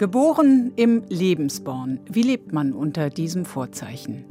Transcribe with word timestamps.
Geboren 0.00 0.72
im 0.76 1.02
Lebensborn. 1.10 2.00
Wie 2.08 2.22
lebt 2.22 2.54
man 2.54 2.72
unter 2.72 3.10
diesem 3.10 3.44
Vorzeichen? 3.44 4.24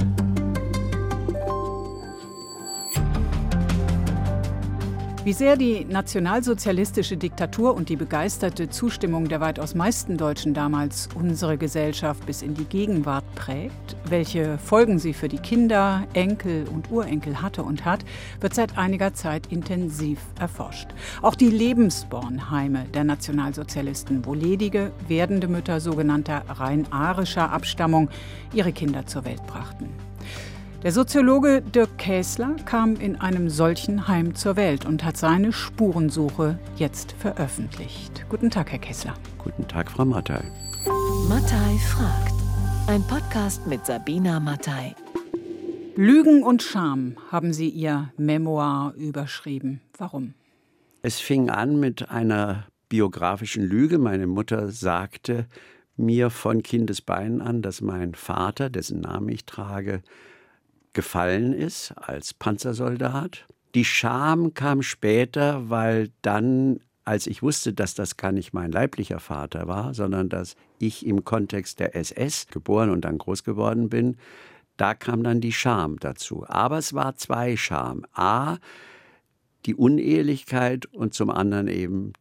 Wie 5.30 5.34
sehr 5.34 5.58
die 5.58 5.86
nationalsozialistische 5.86 7.16
Diktatur 7.16 7.76
und 7.76 7.90
die 7.90 7.96
begeisterte 7.96 8.68
Zustimmung 8.68 9.30
der 9.30 9.40
weitaus 9.40 9.76
meisten 9.76 10.18
Deutschen 10.18 10.56
damals 10.56 11.08
unsere 11.14 11.56
Gesellschaft 11.60 12.26
bis 12.26 12.42
in 12.42 12.56
die 12.56 12.66
Gegenwart 12.66 13.24
prägt, 13.36 13.96
welche 14.06 14.58
Folgen 14.58 14.98
sie 14.98 15.14
für 15.14 15.28
die 15.28 15.38
Kinder, 15.38 16.08
Enkel 16.14 16.68
und 16.68 16.90
Urenkel 16.90 17.44
hatte 17.44 17.62
und 17.62 17.86
hat, 17.86 18.04
wird 18.42 18.56
seit 18.56 18.80
einiger 18.80 19.14
Zeit 19.14 19.46
intensiv 19.52 20.18
erforscht. 20.40 20.88
Auch 21.22 21.36
die 21.36 21.52
Lebensbornheime 21.52 22.86
der 22.96 23.04
Nationalsozialisten, 23.04 24.26
wo 24.26 24.34
ledige, 24.34 24.92
werdende 25.08 25.48
Mütter 25.48 25.80
sogenannter 25.80 26.42
rein 26.48 26.92
arischer 26.92 27.52
Abstammung 27.52 28.10
ihre 28.52 28.74
Kinder 28.74 29.06
zur 29.06 29.26
Welt 29.26 29.46
brachten. 29.46 29.90
Der 30.82 30.94
Soziologe 30.94 31.62
Dirk 31.62 31.98
Käsler 31.98 32.56
kam 32.64 32.96
in 32.96 33.18
einem 33.18 33.50
solchen 33.50 34.08
Heim 34.08 34.34
zur 34.34 34.56
Welt 34.56 34.86
und 34.86 35.04
hat 35.04 35.18
seine 35.18 35.52
Spurensuche 35.52 36.58
jetzt 36.78 37.12
veröffentlicht. 37.12 38.26
Guten 38.30 38.50
Tag, 38.50 38.72
Herr 38.72 38.80
Käsler. 38.80 39.14
Guten 39.40 39.68
Tag, 39.68 39.92
Frau 39.92 40.06
Mattei. 40.06 40.42
Mattei 41.28 41.78
fragt. 41.80 42.34
Ein 42.88 43.04
Podcast 43.04 43.68
mit 43.68 43.86
Sabina 43.86 44.40
Mattei. 44.40 44.96
Lügen 45.98 46.44
und 46.44 46.64
Scham 46.64 47.18
haben 47.30 47.52
Sie 47.52 47.68
Ihr 47.68 48.14
Memoir 48.16 48.94
überschrieben. 48.96 49.82
Warum? 49.98 50.34
Es 51.02 51.20
fing 51.20 51.50
an 51.50 51.78
mit 51.82 52.10
einer 52.10 52.68
biografischen 52.88 53.66
Lüge. 53.66 53.98
Meine 53.98 54.28
Mutter 54.28 54.70
sagte 54.70 55.46
mir 55.98 56.30
von 56.30 56.64
Kindesbeinen 56.64 57.42
an, 57.42 57.62
dass 57.62 57.82
mein 57.82 58.14
Vater, 58.14 58.70
dessen 58.70 59.02
Namen 59.02 59.28
ich 59.28 59.46
trage, 59.46 60.02
gefallen 60.94 61.54
ist 61.54 61.94
als 61.98 62.34
Panzersoldat. 62.34 63.46
Die 63.76 63.86
Scham 63.86 64.54
kam 64.54 64.82
später, 64.82 65.70
weil 65.70 66.10
dann, 66.22 66.80
als 67.06 67.28
ich 67.28 67.44
wusste, 67.44 67.74
dass 67.74 67.94
das 67.94 68.18
gar 68.18 68.32
nicht 68.32 68.54
mein 68.54 68.72
leiblicher 68.72 69.20
Vater 69.20 69.68
war, 69.68 69.94
sondern 69.94 70.30
dass 70.30 70.56
ich 70.80 71.06
im 71.06 71.24
Kontext 71.24 71.80
der 71.80 71.96
SS 71.96 72.48
geboren 72.48 72.90
und 72.90 73.02
dann 73.02 73.18
groß 73.18 73.44
geworden 73.44 73.90
bin, 73.90 74.18
da 74.78 74.94
kam 74.94 75.24
dann 75.24 75.42
die 75.42 75.52
Scham 75.52 76.00
dazu. 76.00 76.46
Aber 76.48 76.78
es 76.78 76.94
war 76.94 77.16
zwei 77.16 77.58
Scham. 77.58 78.06
A, 78.14 78.58
die 79.66 79.76
Unehelichkeit 79.76 80.86
und 80.88 81.14
zum 81.14 81.30
anderen 81.30 81.68
eben 81.68 82.14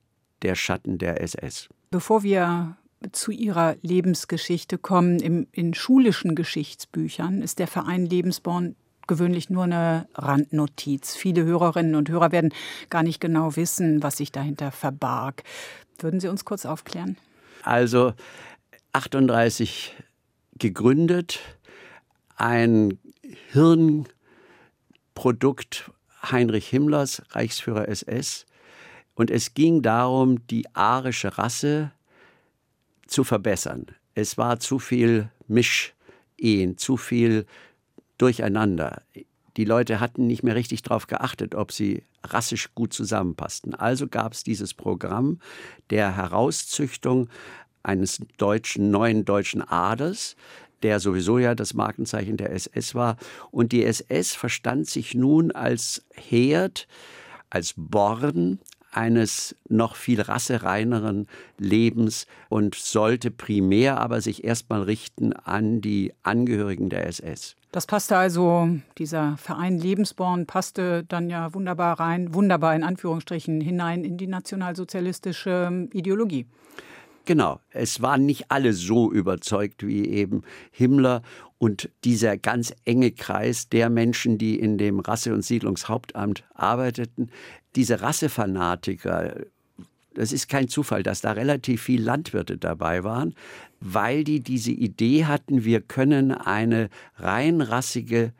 der 0.43 0.55
Schatten 0.55 0.99
der 0.99 1.23
SS. 1.23 1.69
Bevor 1.91 2.23
wir 2.23 2.77
zu 3.13 3.31
ihrer 3.31 3.77
Lebensgeschichte 3.83 4.79
kommen. 4.79 5.21
Im, 5.21 5.47
in 5.53 5.75
schulischen 5.75 6.35
Geschichtsbüchern 6.35 7.43
ist 7.43 7.59
der 7.59 7.67
Verein 7.67 8.07
Lebensborn 8.07 8.75
gewöhnlich 9.07 9.51
nur 9.51 9.65
eine 9.65 10.09
Randnotiz. 10.15 11.17
Viele 11.17 11.45
Hörerinnen 11.45 11.97
und 11.97 12.09
Hörer 12.09 12.33
werden 12.33 12.55
gar 12.91 13.03
nicht 13.03 13.21
genau 13.21 13.57
wissen, 13.57 14.03
was 14.03 14.17
sich 14.19 14.33
dahinter 14.33 14.71
verbarg. 14.71 15.43
Würden 15.99 16.21
Sie 16.21 16.29
uns 16.29 16.45
kurz 16.45 16.67
aufklären? 16.67 17.17
Also 17.63 18.13
38 18.93 19.97
gegründet, 20.59 21.41
ein 22.37 22.99
Hirnprodukt 23.53 25.91
Heinrich 26.23 26.69
Himmlers, 26.69 27.23
Reichsführer 27.31 27.89
SS. 27.89 28.45
Und 29.15 29.31
es 29.31 29.55
ging 29.55 29.81
darum, 29.83 30.47
die 30.49 30.67
arische 30.75 31.39
Rasse 31.39 31.93
zu 33.09 33.25
verbessern. 33.25 33.87
Es 34.15 34.39
war 34.39 34.61
zu 34.61 34.79
viel 34.79 35.31
Mischehen, 35.49 36.77
zu 36.79 36.97
viel 36.97 37.47
Durcheinander. 38.19 39.03
Die 39.57 39.65
Leute 39.65 39.99
hatten 39.99 40.27
nicht 40.27 40.45
mehr 40.45 40.55
richtig 40.55 40.83
darauf 40.83 41.09
geachtet, 41.09 41.55
ob 41.57 41.73
sie 41.73 42.05
rassisch 42.23 42.75
gut 42.75 42.93
zusammenpassten. 42.93 43.75
Also 43.75 44.07
gab 44.07 44.33
es 44.33 44.45
dieses 44.45 44.75
Programm 44.75 45.41
der 45.91 46.17
Herauszüchtung 46.17 47.29
eines 47.83 48.21
deutschen, 48.37 48.91
neuen 48.91 49.25
deutschen 49.25 49.63
Adels, 49.63 50.37
der 50.83 51.01
sowieso 51.01 51.39
ja 51.39 51.55
das 51.55 51.75
Markenzeichen 51.75 52.37
der 52.37 52.53
SS 52.53 52.95
war. 52.95 53.17
Und 53.51 53.73
die 53.73 53.85
SS 53.85 54.35
verstand 54.35 54.89
sich 54.89 55.15
nun 55.15 55.51
als 55.51 56.05
Herd, 56.15 56.87
als 57.51 57.75
Born 57.77 58.61
eines 58.99 59.55
noch 59.69 59.95
viel 59.95 60.21
rassereineren 60.21 61.29
Lebens 61.57 62.27
und 62.49 62.75
sollte 62.75 63.31
primär 63.31 64.01
aber 64.01 64.21
sich 64.21 64.43
erstmal 64.43 64.83
richten 64.83 65.33
an 65.33 65.81
die 65.81 66.13
Angehörigen 66.25 66.91
der 66.91 67.07
SS. 67.07 67.55
Das 67.71 67.87
passte 67.87 68.17
also, 68.17 68.69
dieser 68.99 69.37
Verein 69.37 69.79
Lebensborn 69.79 70.47
passte 70.47 71.05
dann 71.05 71.31
ja 71.31 71.55
wunderbar 71.55 72.01
rein, 72.01 72.35
wunderbar 72.35 72.75
in 72.75 72.83
Anführungsstrichen 72.83 73.61
hinein 73.61 74.05
in 74.05 74.17
die 74.17 74.27
nationalsozialistische 74.27 75.89
Ideologie. 75.93 76.47
Genau, 77.25 77.61
es 77.71 78.01
waren 78.01 78.25
nicht 78.25 78.51
alle 78.51 78.73
so 78.73 79.13
überzeugt 79.13 79.87
wie 79.87 80.09
eben 80.09 80.43
Himmler 80.71 81.21
und 81.59 81.91
dieser 82.05 82.39
ganz 82.39 82.73
enge 82.87 83.11
Kreis 83.11 83.69
der 83.69 83.91
Menschen, 83.91 84.39
die 84.39 84.59
in 84.59 84.79
dem 84.79 84.99
Rasse- 84.99 85.35
und 85.35 85.45
Siedlungshauptamt 85.45 86.45
arbeiteten, 86.55 87.31
diese 87.79 88.03
Rassefanatiker, 88.03 89.37
das 90.15 90.33
ist 90.33 90.49
kein 90.49 90.67
Zufall, 90.67 91.05
dass 91.05 91.21
da 91.21 91.31
relativ 91.31 91.81
viele 91.81 92.03
Landwirte 92.03 92.59
dabei 92.59 93.05
waren, 93.05 93.37
weil 93.79 94.25
die 94.25 94.41
diese 94.41 94.73
Idee 94.73 95.27
hatten, 95.27 95.65
wir 95.65 95.81
können 95.81 96.33
eine 96.33 96.89
reinrassige 97.19 98.33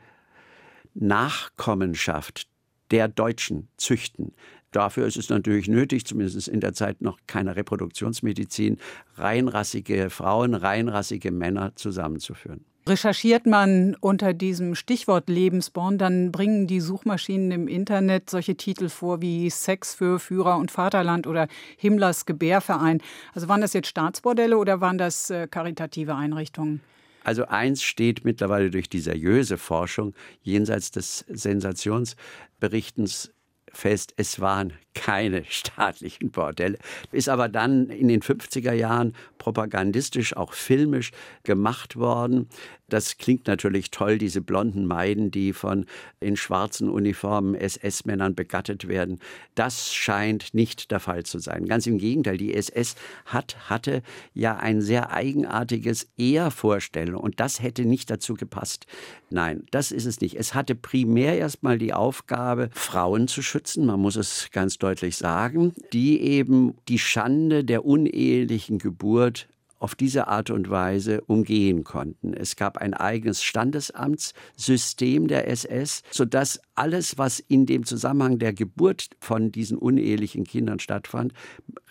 Nachkommenschaft 0.95 2.49
der 2.91 3.07
Deutschen 3.07 3.69
züchten. 3.77 4.33
Dafür 4.73 5.07
ist 5.07 5.17
es 5.17 5.29
natürlich 5.29 5.69
nötig, 5.69 6.05
zumindest 6.05 6.49
in 6.49 6.59
der 6.59 6.73
Zeit 6.73 7.01
noch 7.01 7.21
keine 7.29 7.55
Reproduktionsmedizin, 7.55 8.79
reinrassige 9.15 10.11
Frauen, 10.11 10.55
reinrassige 10.55 11.31
Männer 11.31 11.77
zusammenzuführen. 11.77 12.65
Recherchiert 12.89 13.45
man 13.45 13.97
unter 14.01 14.33
diesem 14.33 14.75
Stichwort 14.75 15.29
Lebensborn, 15.29 15.99
dann 15.99 16.33
bringen 16.33 16.67
die 16.67 16.81
Suchmaschinen 16.81 17.51
im 17.51 17.69
Internet 17.69 18.31
solche 18.31 18.57
Titel 18.57 18.89
vor 18.89 19.21
wie 19.21 19.51
Sex 19.51 19.95
für 19.95 20.19
Führer 20.19 20.57
und 20.57 20.71
Vaterland 20.71 21.27
oder 21.27 21.49
Himmlers 21.77 22.25
Gebärverein. 22.25 23.03
Also 23.35 23.47
waren 23.47 23.61
das 23.61 23.75
jetzt 23.75 23.89
Staatsbordelle 23.89 24.57
oder 24.57 24.81
waren 24.81 24.97
das 24.97 25.29
äh, 25.29 25.49
karitative 25.49 26.15
Einrichtungen? 26.15 26.81
Also 27.25 27.45
eins 27.45 27.83
steht 27.83 28.25
mittlerweile 28.25 28.71
durch 28.71 28.89
die 28.89 29.01
seriöse 29.01 29.59
Forschung 29.59 30.15
jenseits 30.41 30.91
des 30.91 31.27
Sensationsberichtens 31.29 33.35
fest, 33.73 34.15
es 34.17 34.41
waren 34.41 34.73
keine 34.99 35.45
staatlichen 35.45 36.31
Bordelle. 36.31 36.79
Ist 37.13 37.29
aber 37.29 37.49
dann 37.49 37.89
in 37.89 38.09
den 38.09 38.21
50er 38.21 38.73
Jahren 38.73 39.15
propagandistisch, 39.39 40.37
auch 40.37 40.53
filmisch 40.53 41.13
gemacht 41.45 41.97
worden. 41.97 42.49
Das 42.89 43.19
klingt 43.19 43.47
natürlich 43.47 43.91
toll, 43.91 44.19
diese 44.19 44.41
blonden 44.41 44.87
Maiden, 44.87 45.31
die 45.31 45.53
von 45.53 45.85
in 46.21 46.37
schwarzen 46.37 46.89
Uniformen 46.89 47.55
SS-Männern 47.55 48.35
begattet 48.35 48.89
werden. 48.89 49.21
Das 49.55 49.95
scheint 49.95 50.55
nicht 50.55 50.91
der 50.91 50.99
Fall 50.99 51.25
zu 51.25 51.39
sein. 51.39 51.67
Ganz 51.67 51.87
im 51.87 51.99
Gegenteil, 51.99 52.39
die 52.39 52.55
SS 52.55 52.97
hat, 53.27 53.71
hatte 53.71 54.03
ja 54.33 54.57
ein 54.57 54.81
sehr 54.81 55.13
eigenartiges 55.13 56.09
Ehrvorstellung 56.17 57.21
und 57.21 57.41
das 57.41 57.63
hätte 57.63 57.85
nicht 57.85 58.11
dazu 58.11 58.35
gepasst. 58.35 58.87
Nein, 59.31 59.65
das 59.71 59.93
ist 59.93 60.07
es 60.07 60.21
nicht. 60.23 60.37
Es 60.37 60.55
hatte 60.55 60.75
primär 60.75 61.37
erstmal 61.37 61.79
die 61.79 61.93
Aufgabe, 61.93 62.71
Frauen 62.73 63.29
zu 63.29 63.43
schützen, 63.43 63.58
man 63.77 64.01
muss 64.01 64.17
es 64.17 64.49
ganz 64.53 64.79
deutlich 64.79 65.17
sagen, 65.17 65.73
die 65.93 66.21
eben 66.21 66.75
die 66.89 66.99
Schande 66.99 67.65
der 67.65 67.85
unehelichen 67.85 68.79
Geburt 68.79 69.49
auf 69.79 69.95
diese 69.95 70.29
Art 70.29 70.51
und 70.51 70.71
Weise 70.71 71.21
umgehen 71.23 71.85
konnten. 71.85 72.35
Es 72.35 72.57
gab 72.57 72.79
ein 72.79 72.95
eigenes 72.95 73.43
Standesamtssystem 73.43 75.29
der 75.29 75.49
SS, 75.49 76.03
sodass 76.11 76.61
alles, 76.79 77.19
was 77.19 77.41
in 77.41 77.67
dem 77.67 77.85
Zusammenhang 77.85 78.39
der 78.39 78.53
Geburt 78.53 79.11
von 79.21 79.51
diesen 79.51 79.77
unehelichen 79.77 80.45
Kindern 80.45 80.79
stattfand, 80.79 81.33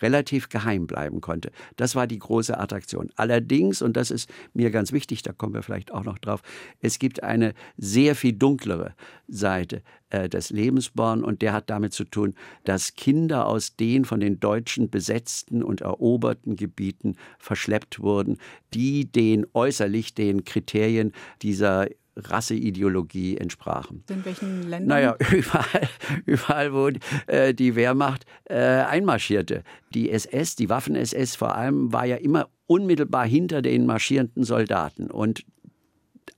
relativ 0.00 0.48
geheim 0.48 0.86
bleiben 0.86 1.20
konnte. 1.20 1.50
Das 1.76 1.94
war 1.94 2.06
die 2.06 2.18
große 2.18 2.58
Attraktion. 2.58 3.10
Allerdings, 3.16 3.82
und 3.82 3.96
das 3.96 4.10
ist 4.10 4.30
mir 4.54 4.70
ganz 4.70 4.92
wichtig, 4.92 5.22
da 5.22 5.32
kommen 5.32 5.54
wir 5.54 5.62
vielleicht 5.62 5.92
auch 5.92 6.04
noch 6.04 6.18
drauf, 6.18 6.42
es 6.80 6.98
gibt 6.98 7.22
eine 7.22 7.52
sehr 7.76 8.14
viel 8.14 8.32
dunklere 8.32 8.94
Seite 9.28 9.82
äh, 10.10 10.28
des 10.28 10.48
Lebensborn 10.50 11.22
und 11.22 11.42
der 11.42 11.52
hat 11.52 11.68
damit 11.68 11.92
zu 11.92 12.04
tun, 12.04 12.34
dass 12.64 12.94
Kinder 12.94 13.46
aus 13.46 13.76
den 13.76 14.06
von 14.06 14.20
den 14.20 14.40
Deutschen 14.40 14.88
besetzten 14.88 15.62
und 15.62 15.82
eroberten 15.82 16.56
Gebieten 16.56 17.16
verschleppt 17.38 18.00
wurden, 18.00 18.38
die 18.72 19.04
den 19.04 19.46
äußerlich 19.52 20.14
den 20.14 20.44
Kriterien 20.44 21.12
dieser 21.42 21.88
Rasseideologie 22.18 23.36
entsprachen. 23.36 24.04
In 24.08 24.24
welchen 24.24 24.68
Ländern? 24.68 24.88
Naja, 24.88 25.16
überall, 25.32 25.88
überall 26.26 26.72
wo 26.72 26.90
äh, 27.26 27.54
die 27.54 27.74
Wehrmacht 27.74 28.24
äh, 28.44 28.56
einmarschierte. 28.56 29.62
Die 29.94 30.10
SS, 30.10 30.56
die 30.56 30.68
Waffen-SS 30.68 31.36
vor 31.36 31.54
allem, 31.54 31.92
war 31.92 32.06
ja 32.06 32.16
immer 32.16 32.48
unmittelbar 32.66 33.26
hinter 33.26 33.62
den 33.62 33.86
marschierenden 33.86 34.44
Soldaten. 34.44 35.10
Und 35.10 35.44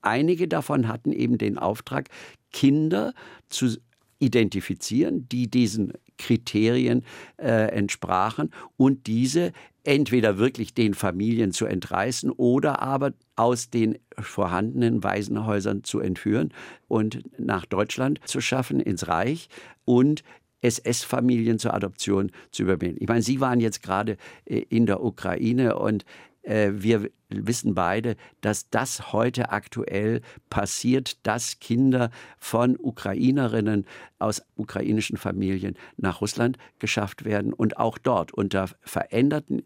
einige 0.02 0.48
davon 0.48 0.88
hatten 0.88 1.12
eben 1.12 1.38
den 1.38 1.58
Auftrag, 1.58 2.08
Kinder 2.52 3.12
zu 3.48 3.76
identifizieren, 4.18 5.28
die 5.28 5.50
diesen 5.50 5.92
Kriterien 6.18 7.04
äh, 7.38 7.72
entsprachen 7.72 8.50
und 8.76 9.06
diese 9.06 9.52
entweder 9.84 10.38
wirklich 10.38 10.74
den 10.74 10.94
Familien 10.94 11.52
zu 11.52 11.66
entreißen 11.66 12.30
oder 12.30 12.80
aber 12.82 13.12
aus 13.36 13.70
den 13.70 13.98
vorhandenen 14.18 15.02
Waisenhäusern 15.02 15.84
zu 15.84 16.00
entführen 16.00 16.52
und 16.88 17.22
nach 17.38 17.64
Deutschland 17.64 18.20
zu 18.24 18.40
schaffen, 18.40 18.80
ins 18.80 19.08
Reich 19.08 19.48
und 19.84 20.22
SS-Familien 20.62 21.58
zur 21.58 21.74
Adoption 21.74 22.30
zu 22.50 22.62
übernehmen. 22.62 22.98
Ich 23.00 23.08
meine, 23.08 23.22
Sie 23.22 23.40
waren 23.40 23.60
jetzt 23.60 23.82
gerade 23.82 24.16
äh, 24.44 24.58
in 24.68 24.86
der 24.86 25.02
Ukraine 25.02 25.76
und 25.76 26.04
wir 26.42 27.10
wissen 27.28 27.74
beide, 27.74 28.16
dass 28.40 28.70
das 28.70 29.12
heute 29.12 29.50
aktuell 29.50 30.22
passiert, 30.48 31.18
dass 31.26 31.60
Kinder 31.60 32.10
von 32.38 32.76
Ukrainerinnen 32.78 33.86
aus 34.18 34.42
ukrainischen 34.56 35.16
Familien 35.16 35.76
nach 35.96 36.20
Russland 36.20 36.56
geschafft 36.78 37.24
werden 37.24 37.52
und 37.52 37.76
auch 37.76 37.98
dort 37.98 38.32
unter 38.32 38.68
veränderten 38.80 39.62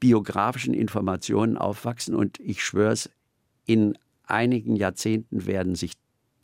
biografischen 0.00 0.74
Informationen 0.74 1.56
aufwachsen. 1.56 2.14
Und 2.14 2.40
ich 2.40 2.64
schwöre 2.64 2.92
es, 2.92 3.10
in 3.64 3.96
einigen 4.24 4.74
Jahrzehnten 4.74 5.46
werden 5.46 5.76
sich 5.76 5.92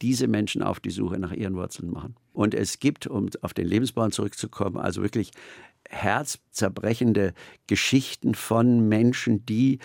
diese 0.00 0.28
Menschen 0.28 0.62
auf 0.62 0.78
die 0.78 0.90
Suche 0.90 1.18
nach 1.18 1.32
ihren 1.32 1.56
Wurzeln 1.56 1.90
machen. 1.90 2.14
Und 2.32 2.54
es 2.54 2.78
gibt, 2.78 3.08
um 3.08 3.28
auf 3.42 3.52
den 3.52 3.66
Lebensbauern 3.66 4.12
zurückzukommen, 4.12 4.76
also 4.76 5.02
wirklich 5.02 5.32
herzzerbrechende 5.88 7.34
Geschichten 7.66 8.34
von 8.34 8.88
Menschen, 8.88 9.44
die 9.46 9.78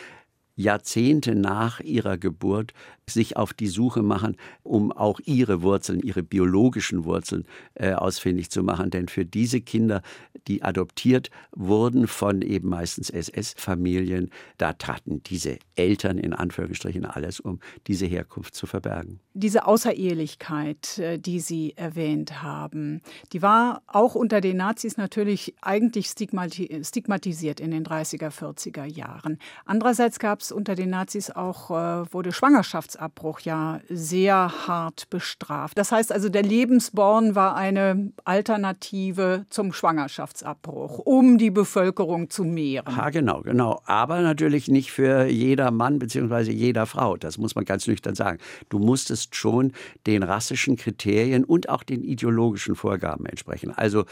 Jahrzehnte 0.55 1.35
nach 1.35 1.79
ihrer 1.79 2.17
Geburt 2.17 2.73
sich 3.09 3.35
auf 3.37 3.53
die 3.53 3.67
Suche 3.67 4.01
machen, 4.01 4.37
um 4.63 4.91
auch 4.91 5.19
ihre 5.25 5.61
Wurzeln, 5.61 5.99
ihre 5.99 6.23
biologischen 6.23 7.05
Wurzeln 7.05 7.45
äh, 7.75 7.93
ausfindig 7.93 8.49
zu 8.49 8.63
machen. 8.63 8.91
Denn 8.91 9.07
für 9.07 9.25
diese 9.25 9.61
Kinder, 9.61 10.01
die 10.47 10.63
adoptiert 10.63 11.29
wurden 11.51 12.07
von 12.07 12.41
eben 12.41 12.69
meistens 12.69 13.09
SS-Familien, 13.09 14.29
da 14.57 14.73
taten 14.73 15.21
diese 15.23 15.57
Eltern 15.75 16.17
in 16.17 16.33
Anführungsstrichen 16.33 17.05
alles, 17.05 17.39
um 17.39 17.59
diese 17.87 18.05
Herkunft 18.05 18.55
zu 18.55 18.67
verbergen. 18.67 19.19
Diese 19.33 19.65
Außerehelichkeit, 19.65 20.99
äh, 20.99 21.19
die 21.19 21.39
Sie 21.39 21.73
erwähnt 21.75 22.41
haben, 22.41 23.01
die 23.33 23.41
war 23.41 23.81
auch 23.87 24.15
unter 24.15 24.39
den 24.39 24.57
Nazis 24.57 24.97
natürlich 24.97 25.55
eigentlich 25.61 26.07
stigmatisiert 26.07 27.59
in 27.59 27.71
den 27.71 27.83
30er, 27.85 28.29
40er 28.29 28.85
Jahren. 28.85 29.39
Andererseits 29.65 30.19
gab 30.19 30.42
es 30.43 30.51
unter 30.51 30.75
den 30.75 30.89
Nazis 30.89 31.31
auch, 31.31 31.71
äh, 31.71 32.13
wurde 32.13 32.31
Schwangerschaft 32.31 32.83
Schwangerschaftsabbruch 32.83 33.39
ja 33.41 33.81
sehr 33.89 34.67
hart 34.67 35.09
bestraft. 35.09 35.77
Das 35.77 35.91
heißt 35.91 36.11
also, 36.11 36.29
der 36.29 36.43
Lebensborn 36.43 37.35
war 37.35 37.55
eine 37.55 38.11
Alternative 38.23 39.45
zum 39.49 39.73
Schwangerschaftsabbruch, 39.73 40.99
um 40.99 41.37
die 41.37 41.51
Bevölkerung 41.51 42.29
zu 42.29 42.43
mehren. 42.43 42.95
Ja, 42.95 43.09
genau, 43.09 43.41
genau. 43.41 43.81
Aber 43.85 44.21
natürlich 44.21 44.67
nicht 44.67 44.91
für 44.91 45.25
jeder 45.25 45.71
Mann 45.71 45.99
bzw. 45.99 46.51
jeder 46.51 46.85
Frau. 46.85 47.17
Das 47.17 47.37
muss 47.37 47.55
man 47.55 47.65
ganz 47.65 47.87
nüchtern 47.87 48.15
sagen. 48.15 48.39
Du 48.69 48.79
musstest 48.79 49.35
schon 49.35 49.73
den 50.07 50.23
rassischen 50.23 50.75
Kriterien 50.75 51.43
und 51.43 51.69
auch 51.69 51.83
den 51.83 52.03
ideologischen 52.03 52.75
Vorgaben 52.75 53.25
entsprechen. 53.25 53.71
Also 53.75 54.05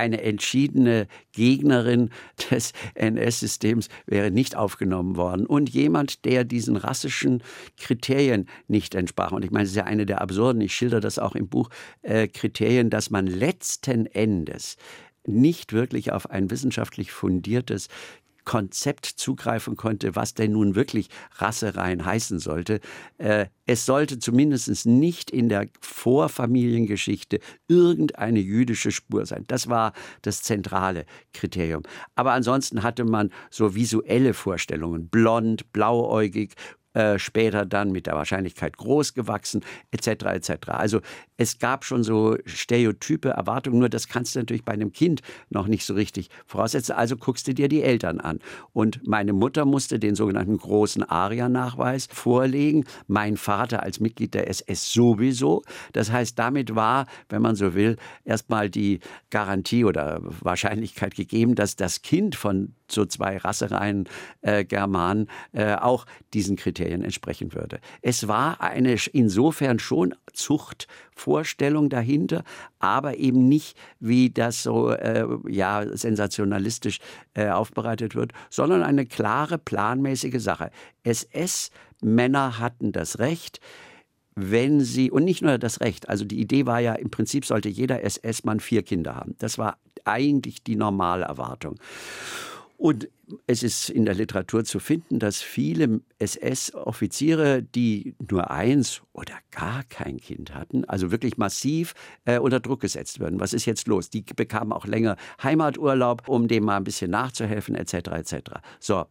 eine 0.00 0.22
entschiedene 0.22 1.06
Gegnerin 1.32 2.10
des 2.50 2.72
NS-Systems 2.94 3.88
wäre 4.06 4.30
nicht 4.30 4.56
aufgenommen 4.56 5.16
worden. 5.16 5.46
Und 5.46 5.70
jemand, 5.70 6.24
der 6.24 6.44
diesen 6.44 6.76
rassischen 6.76 7.42
Kriterien 7.76 8.48
nicht 8.66 8.94
entsprach. 8.94 9.32
Und 9.32 9.44
ich 9.44 9.50
meine, 9.50 9.64
es 9.64 9.70
ist 9.70 9.76
ja 9.76 9.84
eine 9.84 10.06
der 10.06 10.20
absurden, 10.20 10.62
ich 10.62 10.74
schilder 10.74 11.00
das 11.00 11.18
auch 11.18 11.34
im 11.34 11.48
Buch, 11.48 11.68
äh, 12.02 12.26
Kriterien, 12.28 12.90
dass 12.90 13.10
man 13.10 13.26
letzten 13.26 14.06
Endes 14.06 14.76
nicht 15.26 15.72
wirklich 15.74 16.12
auf 16.12 16.30
ein 16.30 16.50
wissenschaftlich 16.50 17.12
fundiertes 17.12 17.88
Konzept 18.50 19.06
zugreifen 19.06 19.76
konnte, 19.76 20.16
was 20.16 20.34
denn 20.34 20.50
nun 20.50 20.74
wirklich 20.74 21.08
Rasserein 21.36 22.04
heißen 22.04 22.40
sollte. 22.40 22.80
Äh, 23.16 23.46
es 23.64 23.86
sollte 23.86 24.18
zumindest 24.18 24.86
nicht 24.86 25.30
in 25.30 25.48
der 25.48 25.68
Vorfamiliengeschichte 25.80 27.38
irgendeine 27.68 28.40
jüdische 28.40 28.90
Spur 28.90 29.24
sein. 29.24 29.44
Das 29.46 29.68
war 29.68 29.92
das 30.22 30.42
zentrale 30.42 31.06
Kriterium. 31.32 31.84
Aber 32.16 32.32
ansonsten 32.32 32.82
hatte 32.82 33.04
man 33.04 33.30
so 33.50 33.76
visuelle 33.76 34.34
Vorstellungen, 34.34 35.08
blond, 35.08 35.72
blauäugig, 35.72 36.54
äh, 36.94 37.18
später 37.18 37.64
dann 37.66 37.92
mit 37.92 38.06
der 38.06 38.14
Wahrscheinlichkeit 38.14 38.76
groß 38.76 39.14
gewachsen, 39.14 39.64
etc. 39.92 40.08
etc. 40.08 40.50
Also 40.68 41.00
es 41.36 41.58
gab 41.58 41.84
schon 41.84 42.02
so 42.02 42.36
stereotype 42.46 43.30
Erwartungen, 43.30 43.78
nur 43.78 43.88
das 43.88 44.08
kannst 44.08 44.34
du 44.34 44.40
natürlich 44.40 44.64
bei 44.64 44.72
einem 44.72 44.92
Kind 44.92 45.22
noch 45.50 45.68
nicht 45.68 45.86
so 45.86 45.94
richtig 45.94 46.30
voraussetzen. 46.46 46.92
Also 46.92 47.16
guckst 47.16 47.46
du 47.46 47.54
dir 47.54 47.68
die 47.68 47.82
Eltern 47.82 48.20
an. 48.20 48.40
Und 48.72 49.06
meine 49.06 49.32
Mutter 49.32 49.64
musste 49.64 49.98
den 49.98 50.14
sogenannten 50.14 50.58
großen 50.58 51.02
Aria-Nachweis 51.02 52.08
vorlegen, 52.10 52.84
mein 53.06 53.36
Vater 53.36 53.82
als 53.82 54.00
Mitglied 54.00 54.34
der 54.34 54.48
SS 54.48 54.92
sowieso. 54.92 55.62
Das 55.92 56.10
heißt, 56.10 56.38
damit 56.38 56.74
war, 56.74 57.06
wenn 57.28 57.40
man 57.40 57.54
so 57.54 57.74
will, 57.74 57.96
erstmal 58.24 58.68
die 58.68 59.00
Garantie 59.30 59.84
oder 59.84 60.20
Wahrscheinlichkeit 60.40 61.14
gegeben, 61.14 61.54
dass 61.54 61.76
das 61.76 62.02
Kind 62.02 62.34
von 62.34 62.74
so 62.90 63.04
zwei 63.06 63.36
rassereinen 63.36 64.08
äh, 64.42 64.64
Germanen 64.64 65.28
äh, 65.52 65.74
auch 65.74 66.06
diesen 66.34 66.56
Kriterien 66.56 66.80
entsprechen 66.92 67.54
würde. 67.54 67.80
Es 68.02 68.28
war 68.28 68.60
eine 68.60 68.96
insofern 69.12 69.78
schon 69.78 70.14
Zuchtvorstellung 70.32 71.88
dahinter, 71.88 72.44
aber 72.78 73.16
eben 73.16 73.48
nicht, 73.48 73.76
wie 73.98 74.30
das 74.30 74.62
so 74.62 74.90
äh, 74.90 75.26
ja 75.48 75.84
sensationalistisch 75.96 76.98
äh, 77.34 77.48
aufbereitet 77.48 78.14
wird, 78.14 78.32
sondern 78.48 78.82
eine 78.82 79.06
klare, 79.06 79.58
planmäßige 79.58 80.42
Sache. 80.42 80.70
SS-Männer 81.04 82.58
hatten 82.58 82.92
das 82.92 83.18
Recht, 83.18 83.60
wenn 84.34 84.80
sie, 84.80 85.10
und 85.10 85.24
nicht 85.24 85.42
nur 85.42 85.58
das 85.58 85.80
Recht, 85.80 86.08
also 86.08 86.24
die 86.24 86.40
Idee 86.40 86.66
war 86.66 86.80
ja, 86.80 86.94
im 86.94 87.10
Prinzip 87.10 87.44
sollte 87.44 87.68
jeder 87.68 88.04
SS-Mann 88.04 88.60
vier 88.60 88.82
Kinder 88.82 89.16
haben. 89.16 89.34
Das 89.38 89.58
war 89.58 89.78
eigentlich 90.04 90.62
die 90.62 90.76
normale 90.76 91.24
Erwartung. 91.24 91.78
Und 92.80 93.10
es 93.46 93.62
ist 93.62 93.90
in 93.90 94.06
der 94.06 94.14
Literatur 94.14 94.64
zu 94.64 94.78
finden, 94.78 95.18
dass 95.18 95.42
viele 95.42 96.00
SS-Offiziere, 96.18 97.62
die 97.62 98.14
nur 98.30 98.50
eins 98.50 99.02
oder 99.12 99.34
gar 99.50 99.84
kein 99.84 100.16
Kind 100.16 100.54
hatten, 100.54 100.86
also 100.86 101.10
wirklich 101.10 101.36
massiv 101.36 101.92
äh, 102.24 102.38
unter 102.38 102.58
Druck 102.58 102.80
gesetzt 102.80 103.20
würden. 103.20 103.38
Was 103.38 103.52
ist 103.52 103.66
jetzt 103.66 103.86
los? 103.86 104.08
Die 104.08 104.22
bekamen 104.22 104.72
auch 104.72 104.86
länger 104.86 105.16
Heimaturlaub, 105.42 106.26
um 106.26 106.48
dem 106.48 106.64
mal 106.64 106.78
ein 106.78 106.84
bisschen 106.84 107.10
nachzuhelfen, 107.10 107.74
etc. 107.74 107.92
etc. 108.12 108.34
So, 108.78 109.04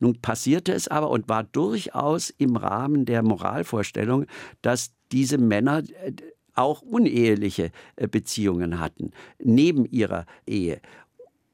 nun 0.00 0.20
passierte 0.20 0.72
es 0.72 0.88
aber 0.88 1.08
und 1.08 1.28
war 1.28 1.44
durchaus 1.44 2.30
im 2.30 2.56
Rahmen 2.56 3.04
der 3.04 3.22
Moralvorstellung, 3.22 4.26
dass 4.62 4.94
diese 5.12 5.38
Männer 5.38 5.84
äh, 6.02 6.12
auch 6.54 6.82
uneheliche 6.82 7.70
äh, 7.96 8.08
Beziehungen 8.08 8.78
hatten, 8.78 9.10
neben 9.38 9.86
ihrer 9.86 10.26
Ehe. 10.46 10.80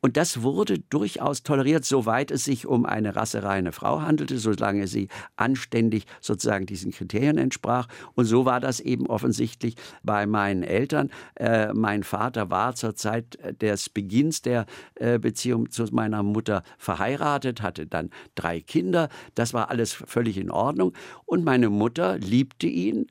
Und 0.00 0.16
das 0.16 0.42
wurde 0.42 0.78
durchaus 0.78 1.42
toleriert, 1.42 1.84
soweit 1.84 2.30
es 2.30 2.44
sich 2.44 2.66
um 2.66 2.86
eine 2.86 3.16
rassereine 3.16 3.72
Frau 3.72 4.00
handelte, 4.00 4.38
solange 4.38 4.86
sie 4.86 5.08
anständig 5.36 6.04
sozusagen 6.20 6.66
diesen 6.66 6.92
Kriterien 6.92 7.38
entsprach. 7.38 7.88
Und 8.14 8.26
so 8.26 8.44
war 8.44 8.60
das 8.60 8.80
eben 8.80 9.06
offensichtlich 9.06 9.74
bei 10.02 10.26
meinen 10.26 10.62
Eltern. 10.62 11.10
Äh, 11.34 11.72
mein 11.72 12.04
Vater 12.04 12.50
war 12.50 12.74
zur 12.74 12.94
Zeit 12.94 13.38
des 13.60 13.88
Beginns 13.88 14.42
der 14.42 14.66
äh, 14.94 15.18
Beziehung 15.18 15.70
zu 15.70 15.84
meiner 15.90 16.22
Mutter 16.22 16.62
verheiratet, 16.76 17.62
hatte 17.62 17.86
dann 17.86 18.10
drei 18.34 18.60
Kinder. 18.60 19.08
Das 19.34 19.54
war 19.54 19.70
alles 19.70 19.92
völlig 19.92 20.36
in 20.38 20.50
Ordnung. 20.50 20.92
Und 21.26 21.44
meine 21.44 21.70
Mutter 21.70 22.18
liebte 22.18 22.66
ihn 22.66 23.06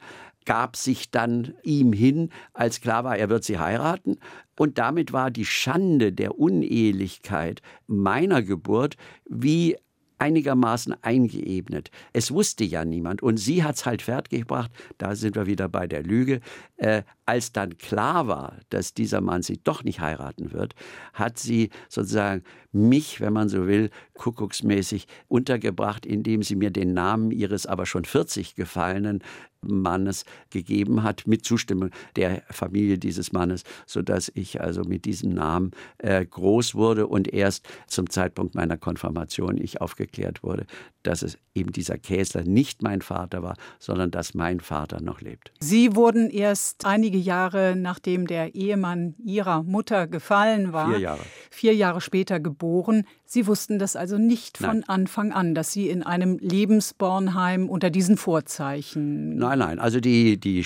gab 0.48 0.77
sich 0.77 1.12
dann 1.12 1.54
ihm 1.62 1.94
hin, 1.94 2.30
als 2.54 2.80
klar 2.82 3.04
war, 3.04 3.18
er 3.18 3.30
wird 3.30 3.44
sie 3.44 3.60
heiraten. 3.60 4.18
Und 4.58 4.80
damit 4.80 5.13
war 5.13 5.30
die 5.30 5.46
Schande 5.46 6.13
der 6.13 6.39
Unehelichkeit 6.39 7.62
meiner 7.86 8.42
Geburt 8.42 8.96
wie 9.30 9.75
einigermaßen 10.20 10.96
eingeebnet. 11.04 11.92
Es 12.13 12.32
wusste 12.32 12.63
ja 12.63 12.86
niemand 12.86 13.22
und 13.22 13.38
sie 13.38 13.63
hat 13.63 13.75
es 13.75 13.86
halt 13.86 14.01
fertiggebracht, 14.01 14.72
da 14.98 15.16
sind 15.16 15.36
wir 15.36 15.46
wieder 15.46 15.70
bei 15.70 15.88
der 15.88 16.04
Lüge, 16.04 16.39
äh, 16.77 17.04
als 17.25 17.51
dann 17.51 17.77
klar 17.77 18.27
war, 18.27 18.58
dass 18.70 18.94
dieser 18.94 19.22
Mann 19.22 19.44
sie 19.44 19.60
doch 19.63 19.84
nicht 19.84 20.00
heiraten 20.00 20.54
wird, 20.54 20.74
hat 21.13 21.38
sie 21.38 21.70
sozusagen 21.89 22.44
mich, 22.72 23.22
wenn 23.22 23.34
man 23.34 23.50
so 23.50 23.68
will, 23.68 23.89
kuckucksmäßig 24.16 25.08
untergebracht, 25.27 26.06
indem 26.06 26.42
sie 26.42 26.56
mir 26.56 26.72
den 26.72 26.94
Namen 26.94 27.32
ihres 27.32 27.66
aber 27.66 27.86
schon 27.86 28.06
40 28.06 28.56
gefallenen 28.56 29.24
Mannes 29.61 30.25
gegeben 30.49 31.03
hat, 31.03 31.27
mit 31.27 31.45
Zustimmung 31.45 31.91
der 32.15 32.43
Familie 32.49 32.97
dieses 32.97 33.31
Mannes, 33.31 33.63
sodass 33.85 34.31
ich 34.33 34.61
also 34.61 34.83
mit 34.83 35.05
diesem 35.05 35.33
Namen 35.33 35.71
äh, 35.97 36.25
groß 36.25 36.75
wurde 36.75 37.07
und 37.07 37.33
erst 37.33 37.67
zum 37.87 38.09
Zeitpunkt 38.09 38.55
meiner 38.55 38.77
Konfirmation 38.77 39.57
ich 39.57 39.81
aufgeklärt 39.81 40.43
wurde, 40.43 40.65
dass 41.03 41.21
es 41.21 41.37
eben 41.55 41.71
dieser 41.71 41.97
Käsler 41.97 42.43
nicht 42.43 42.81
mein 42.81 43.01
Vater 43.01 43.41
war, 43.43 43.55
sondern 43.79 44.11
dass 44.11 44.33
mein 44.33 44.59
Vater 44.59 45.01
noch 45.01 45.21
lebt. 45.21 45.51
Sie 45.59 45.95
wurden 45.95 46.29
erst 46.29 46.85
einige 46.85 47.17
Jahre 47.17 47.75
nachdem 47.75 48.27
der 48.27 48.55
Ehemann 48.55 49.15
Ihrer 49.23 49.63
Mutter 49.63 50.07
gefallen 50.07 50.73
war, 50.73 50.89
vier 50.89 50.99
Jahre, 50.99 51.21
vier 51.49 51.75
Jahre 51.75 52.01
später 52.01 52.39
geboren. 52.39 53.05
Sie 53.29 53.46
wussten 53.46 53.77
das 53.77 53.98
also 53.98 54.17
nicht 54.17 54.57
von 54.57 54.79
nein. 54.79 54.84
Anfang 54.88 55.34
an, 55.34 55.53
dass 55.53 55.74
Sie 55.74 55.89
in 55.89 56.01
einem 56.01 56.38
Lebensbornheim 56.39 57.67
unter 57.67 57.89
diesen 57.89 58.15
Vorzeichen. 58.15 59.36
Nein, 59.36 59.60
nein. 59.60 59.79
Also 59.79 60.00
die, 60.00 60.38
die 60.39 60.65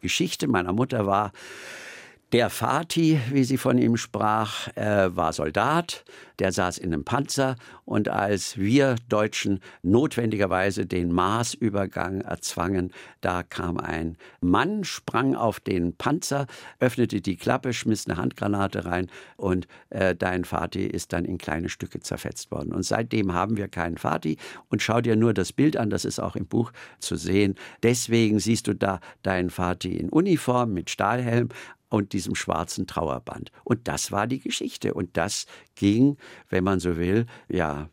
Geschichte 0.00 0.48
meiner 0.48 0.72
Mutter 0.72 1.04
war, 1.06 1.32
der 2.32 2.48
Vati, 2.48 3.20
wie 3.30 3.44
sie 3.44 3.58
von 3.58 3.76
ihm 3.76 3.98
sprach, 3.98 4.68
äh, 4.74 5.14
war 5.14 5.34
Soldat, 5.34 6.04
der 6.38 6.50
saß 6.50 6.78
in 6.78 6.92
einem 6.92 7.04
Panzer. 7.04 7.56
Und 7.84 8.08
als 8.08 8.56
wir 8.56 8.96
Deutschen 9.10 9.60
notwendigerweise 9.82 10.86
den 10.86 11.12
Marsübergang 11.12 12.22
erzwangen, 12.22 12.92
da 13.20 13.42
kam 13.42 13.76
ein 13.76 14.16
Mann, 14.40 14.84
sprang 14.84 15.34
auf 15.34 15.60
den 15.60 15.94
Panzer, 15.94 16.46
öffnete 16.80 17.20
die 17.20 17.36
Klappe, 17.36 17.74
schmiss 17.74 18.06
eine 18.08 18.16
Handgranate 18.16 18.86
rein. 18.86 19.08
Und 19.36 19.66
äh, 19.90 20.16
dein 20.16 20.44
Vati 20.44 20.86
ist 20.86 21.12
dann 21.12 21.26
in 21.26 21.36
kleine 21.36 21.68
Stücke 21.68 22.00
zerfetzt 22.00 22.50
worden. 22.50 22.72
Und 22.72 22.84
seitdem 22.84 23.34
haben 23.34 23.58
wir 23.58 23.68
keinen 23.68 23.98
Vati 23.98 24.38
und 24.70 24.80
schau 24.80 25.02
dir 25.02 25.16
nur 25.16 25.34
das 25.34 25.52
Bild 25.52 25.76
an, 25.76 25.90
das 25.90 26.06
ist 26.06 26.18
auch 26.18 26.34
im 26.36 26.46
Buch 26.46 26.72
zu 26.98 27.16
sehen. 27.16 27.56
Deswegen 27.82 28.38
siehst 28.38 28.68
du 28.68 28.74
da 28.74 29.00
deinen 29.22 29.50
Vati 29.50 29.96
in 29.96 30.08
Uniform 30.08 30.72
mit 30.72 30.88
Stahlhelm, 30.88 31.50
und 31.92 32.12
diesem 32.12 32.34
schwarzen 32.34 32.86
Trauerband. 32.86 33.52
Und 33.64 33.86
das 33.86 34.12
war 34.12 34.26
die 34.26 34.40
Geschichte. 34.40 34.94
Und 34.94 35.16
das 35.16 35.46
ging, 35.74 36.16
wenn 36.48 36.64
man 36.64 36.80
so 36.80 36.96
will, 36.96 37.26
ja, 37.48 37.88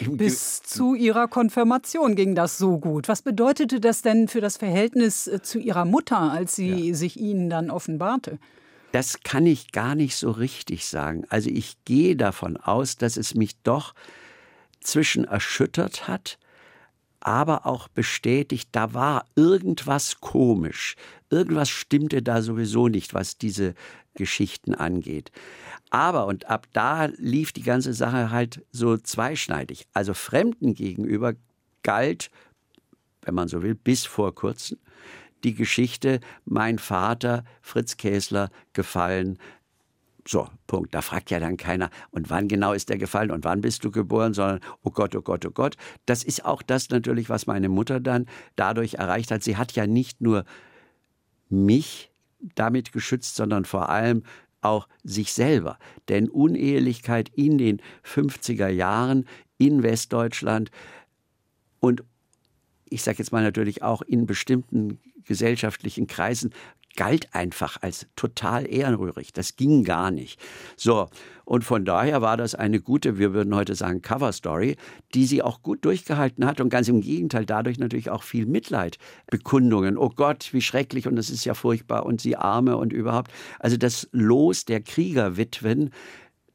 bis 0.00 0.62
zu 0.62 0.94
Ihrer 0.94 1.28
Konfirmation 1.28 2.16
ging 2.16 2.34
das 2.34 2.58
so 2.58 2.78
gut. 2.78 3.06
Was 3.06 3.22
bedeutete 3.22 3.78
das 3.78 4.02
denn 4.02 4.26
für 4.26 4.40
das 4.40 4.56
Verhältnis 4.56 5.28
äh, 5.28 5.40
zu 5.42 5.60
Ihrer 5.60 5.84
Mutter, 5.84 6.18
als 6.18 6.56
sie 6.56 6.88
ja. 6.88 6.94
sich 6.94 7.20
Ihnen 7.20 7.48
dann 7.48 7.70
offenbarte? 7.70 8.40
Das 8.90 9.20
kann 9.22 9.46
ich 9.46 9.70
gar 9.70 9.94
nicht 9.94 10.16
so 10.16 10.32
richtig 10.32 10.86
sagen. 10.86 11.24
Also 11.28 11.48
ich 11.48 11.76
gehe 11.84 12.16
davon 12.16 12.56
aus, 12.56 12.96
dass 12.96 13.16
es 13.16 13.36
mich 13.36 13.62
doch 13.62 13.94
zwischen 14.80 15.24
erschüttert 15.24 16.08
hat, 16.08 16.38
aber 17.26 17.66
auch 17.66 17.88
bestätigt, 17.88 18.68
da 18.70 18.94
war 18.94 19.26
irgendwas 19.34 20.20
komisch. 20.20 20.94
Irgendwas 21.28 21.68
stimmte 21.68 22.22
da 22.22 22.40
sowieso 22.40 22.86
nicht, 22.86 23.14
was 23.14 23.36
diese 23.36 23.74
Geschichten 24.14 24.76
angeht. 24.76 25.32
Aber, 25.90 26.26
und 26.26 26.48
ab 26.48 26.68
da 26.72 27.06
lief 27.16 27.50
die 27.50 27.64
ganze 27.64 27.94
Sache 27.94 28.30
halt 28.30 28.64
so 28.70 28.96
zweischneidig. 28.96 29.88
Also 29.92 30.14
Fremden 30.14 30.74
gegenüber 30.74 31.34
galt, 31.82 32.30
wenn 33.22 33.34
man 33.34 33.48
so 33.48 33.60
will, 33.60 33.74
bis 33.74 34.06
vor 34.06 34.32
kurzem 34.32 34.78
die 35.42 35.54
Geschichte, 35.54 36.20
mein 36.44 36.78
Vater, 36.78 37.44
Fritz 37.60 37.96
Käsler, 37.96 38.50
gefallen 38.72 39.38
so, 40.26 40.48
Punkt. 40.66 40.94
Da 40.94 41.02
fragt 41.02 41.30
ja 41.30 41.40
dann 41.40 41.56
keiner, 41.56 41.90
und 42.10 42.30
wann 42.30 42.48
genau 42.48 42.72
ist 42.72 42.88
der 42.88 42.98
gefallen 42.98 43.30
und 43.30 43.44
wann 43.44 43.60
bist 43.60 43.84
du 43.84 43.90
geboren, 43.90 44.34
sondern, 44.34 44.60
oh 44.82 44.90
Gott, 44.90 45.14
oh 45.14 45.22
Gott, 45.22 45.46
oh 45.46 45.50
Gott. 45.50 45.76
Das 46.04 46.24
ist 46.24 46.44
auch 46.44 46.62
das 46.62 46.90
natürlich, 46.90 47.28
was 47.28 47.46
meine 47.46 47.68
Mutter 47.68 48.00
dann 48.00 48.26
dadurch 48.56 48.94
erreicht 48.94 49.30
hat. 49.30 49.42
Sie 49.42 49.56
hat 49.56 49.72
ja 49.72 49.86
nicht 49.86 50.20
nur 50.20 50.44
mich 51.48 52.10
damit 52.54 52.92
geschützt, 52.92 53.36
sondern 53.36 53.64
vor 53.64 53.88
allem 53.88 54.22
auch 54.60 54.88
sich 55.04 55.32
selber. 55.32 55.78
Denn 56.08 56.28
Unehelichkeit 56.28 57.28
in 57.34 57.58
den 57.58 57.80
50er 58.04 58.68
Jahren 58.68 59.26
in 59.58 59.82
Westdeutschland 59.82 60.70
und 61.80 62.02
ich 62.88 63.02
sage 63.02 63.18
jetzt 63.18 63.32
mal 63.32 63.42
natürlich 63.42 63.82
auch 63.82 64.02
in 64.02 64.26
bestimmten 64.26 65.00
gesellschaftlichen 65.24 66.06
Kreisen 66.06 66.52
galt 66.96 67.34
einfach 67.34 67.76
als 67.82 68.06
total 68.16 68.66
ehrenrührig. 68.68 69.32
Das 69.32 69.56
ging 69.56 69.84
gar 69.84 70.10
nicht. 70.10 70.40
So, 70.76 71.08
und 71.44 71.62
von 71.62 71.84
daher 71.84 72.22
war 72.22 72.36
das 72.36 72.56
eine 72.56 72.80
gute, 72.80 73.18
wir 73.18 73.32
würden 73.32 73.54
heute 73.54 73.76
sagen, 73.76 74.02
Cover 74.02 74.32
Story, 74.32 74.76
die 75.14 75.26
sie 75.26 75.42
auch 75.42 75.62
gut 75.62 75.84
durchgehalten 75.84 76.44
hat 76.44 76.60
und 76.60 76.70
ganz 76.70 76.88
im 76.88 77.00
Gegenteil 77.00 77.46
dadurch 77.46 77.78
natürlich 77.78 78.10
auch 78.10 78.24
viel 78.24 78.46
Mitleid, 78.46 78.98
Bekundungen. 79.30 79.96
Oh 79.96 80.10
Gott, 80.10 80.48
wie 80.52 80.60
schrecklich 80.60 81.06
und 81.06 81.14
das 81.14 81.30
ist 81.30 81.44
ja 81.44 81.54
furchtbar 81.54 82.04
und 82.04 82.20
sie 82.20 82.36
arme 82.36 82.76
und 82.76 82.92
überhaupt. 82.92 83.30
Also 83.60 83.76
das 83.76 84.08
Los 84.10 84.64
der 84.64 84.80
Kriegerwitwen, 84.80 85.90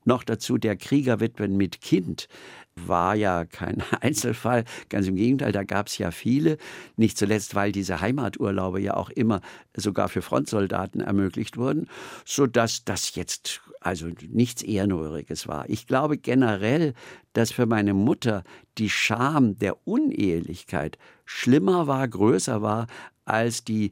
noch 0.04 0.24
dazu 0.24 0.58
der 0.58 0.76
Kriegerwitwen 0.76 1.56
mit 1.56 1.80
Kind, 1.80 2.28
war 2.76 3.16
ja 3.16 3.46
kein 3.46 3.84
Einzelfall. 4.02 4.66
Ganz 4.90 5.08
im 5.08 5.16
Gegenteil, 5.16 5.52
da 5.52 5.64
gab 5.64 5.88
es 5.88 5.98
ja 5.98 6.12
viele. 6.12 6.58
Nicht 6.96 7.18
zuletzt, 7.18 7.56
weil 7.56 7.72
diese 7.72 8.02
Heimaturlaube 8.02 8.80
ja 8.80 8.96
auch 8.96 9.10
immer 9.10 9.42
sogar 9.76 10.10
für 10.10 10.22
Frontsoldaten 10.22 11.02
ermöglicht 11.02 11.58
wurden, 11.58 11.88
sodass 12.26 12.84
das 12.84 13.16
jetzt 13.16 13.62
also 13.80 14.08
nichts 14.30 14.62
Ehrenrühriges 14.62 15.48
war. 15.48 15.70
Ich 15.70 15.88
glaube 15.88 16.18
generell, 16.18 16.94
dass 17.34 17.52
für 17.52 17.66
meine 17.66 17.94
Mutter 17.94 18.44
die 18.78 18.90
Scham 18.90 19.58
der 19.58 19.88
Unehelichkeit 19.88 20.98
schlimmer 21.26 21.88
war, 21.88 22.08
größer 22.08 22.62
war 22.62 22.88
als 23.26 23.64
die 23.64 23.92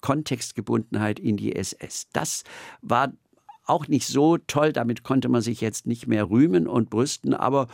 Kontextgebundenheit 0.00 1.18
in 1.18 1.36
die 1.36 1.56
SS. 1.56 2.08
Das 2.12 2.44
war 2.80 3.12
auch 3.66 3.88
nicht 3.88 4.06
so 4.06 4.38
toll. 4.38 4.72
Damit 4.72 5.02
konnte 5.02 5.28
man 5.28 5.42
sich 5.42 5.60
jetzt 5.60 5.86
nicht 5.86 6.06
mehr 6.06 6.30
rühmen 6.30 6.66
und 6.66 6.90
brüsten, 6.90 7.34
aber 7.34 7.68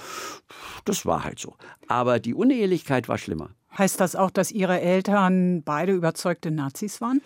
das 0.84 1.06
war 1.06 1.24
halt 1.24 1.38
so. 1.38 1.54
Aber 1.86 2.18
die 2.18 2.34
Unehelichkeit 2.34 3.08
war 3.08 3.18
schlimmer. 3.18 3.50
Heißt 3.76 4.00
das 4.00 4.16
auch, 4.16 4.30
dass 4.30 4.50
Ihre 4.50 4.80
Eltern 4.80 5.62
beide 5.62 5.92
überzeugte 5.92 6.50
Nazis 6.50 7.00
waren? 7.00 7.22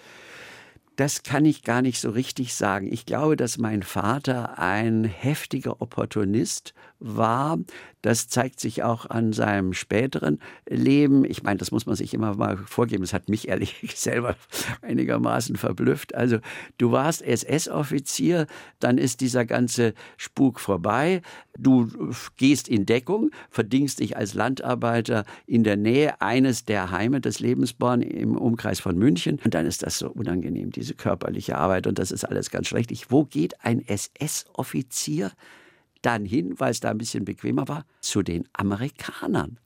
Das 0.96 1.22
kann 1.22 1.44
ich 1.44 1.62
gar 1.62 1.82
nicht 1.82 2.00
so 2.00 2.08
richtig 2.08 2.54
sagen. 2.54 2.90
Ich 2.90 3.04
glaube, 3.04 3.36
dass 3.36 3.58
mein 3.58 3.82
Vater 3.82 4.58
ein 4.58 5.04
heftiger 5.04 5.82
Opportunist 5.82 6.72
war. 6.98 7.58
Das 8.02 8.28
zeigt 8.28 8.60
sich 8.60 8.82
auch 8.82 9.10
an 9.10 9.32
seinem 9.32 9.72
späteren 9.72 10.38
Leben. 10.68 11.24
Ich 11.24 11.42
meine, 11.42 11.58
das 11.58 11.72
muss 11.72 11.86
man 11.86 11.96
sich 11.96 12.14
immer 12.14 12.36
mal 12.36 12.56
vorgeben. 12.56 13.02
Das 13.02 13.12
hat 13.12 13.28
mich 13.28 13.48
ehrlich 13.48 13.74
selber 13.96 14.36
einigermaßen 14.80 15.56
verblüfft. 15.56 16.14
Also 16.14 16.38
du 16.78 16.92
warst 16.92 17.22
SS-Offizier, 17.22 18.46
dann 18.78 18.96
ist 18.96 19.20
dieser 19.20 19.44
ganze 19.44 19.92
Spuk 20.16 20.60
vorbei. 20.60 21.20
Du 21.58 21.90
gehst 22.36 22.68
in 22.68 22.86
Deckung, 22.86 23.30
verdingst 23.50 24.00
dich 24.00 24.16
als 24.16 24.34
Landarbeiter 24.34 25.24
in 25.46 25.64
der 25.64 25.76
Nähe 25.76 26.20
eines 26.20 26.64
der 26.64 26.90
Heime 26.90 27.20
des 27.20 27.40
Lebensborn 27.40 28.02
im 28.02 28.36
Umkreis 28.36 28.78
von 28.78 28.96
München. 28.96 29.40
Und 29.44 29.54
dann 29.54 29.66
ist 29.66 29.82
das 29.82 29.98
so 29.98 30.10
unangenehm, 30.10 30.70
diese 30.70 30.85
körperliche 30.94 31.56
Arbeit. 31.56 31.86
Und 31.86 31.98
das 31.98 32.10
ist 32.10 32.24
alles 32.24 32.50
ganz 32.50 32.68
schlecht. 32.68 33.10
Wo 33.10 33.24
geht 33.24 33.64
ein 33.64 33.86
SS-Offizier? 33.86 35.32
dann 36.02 36.24
hin, 36.24 36.54
weil 36.58 36.70
es 36.70 36.78
da 36.78 36.90
ein 36.90 36.98
bisschen 36.98 37.24
bequemer 37.24 37.66
war, 37.66 37.84
zu 38.00 38.22
den 38.22 38.48
Amerikanern 38.52 39.58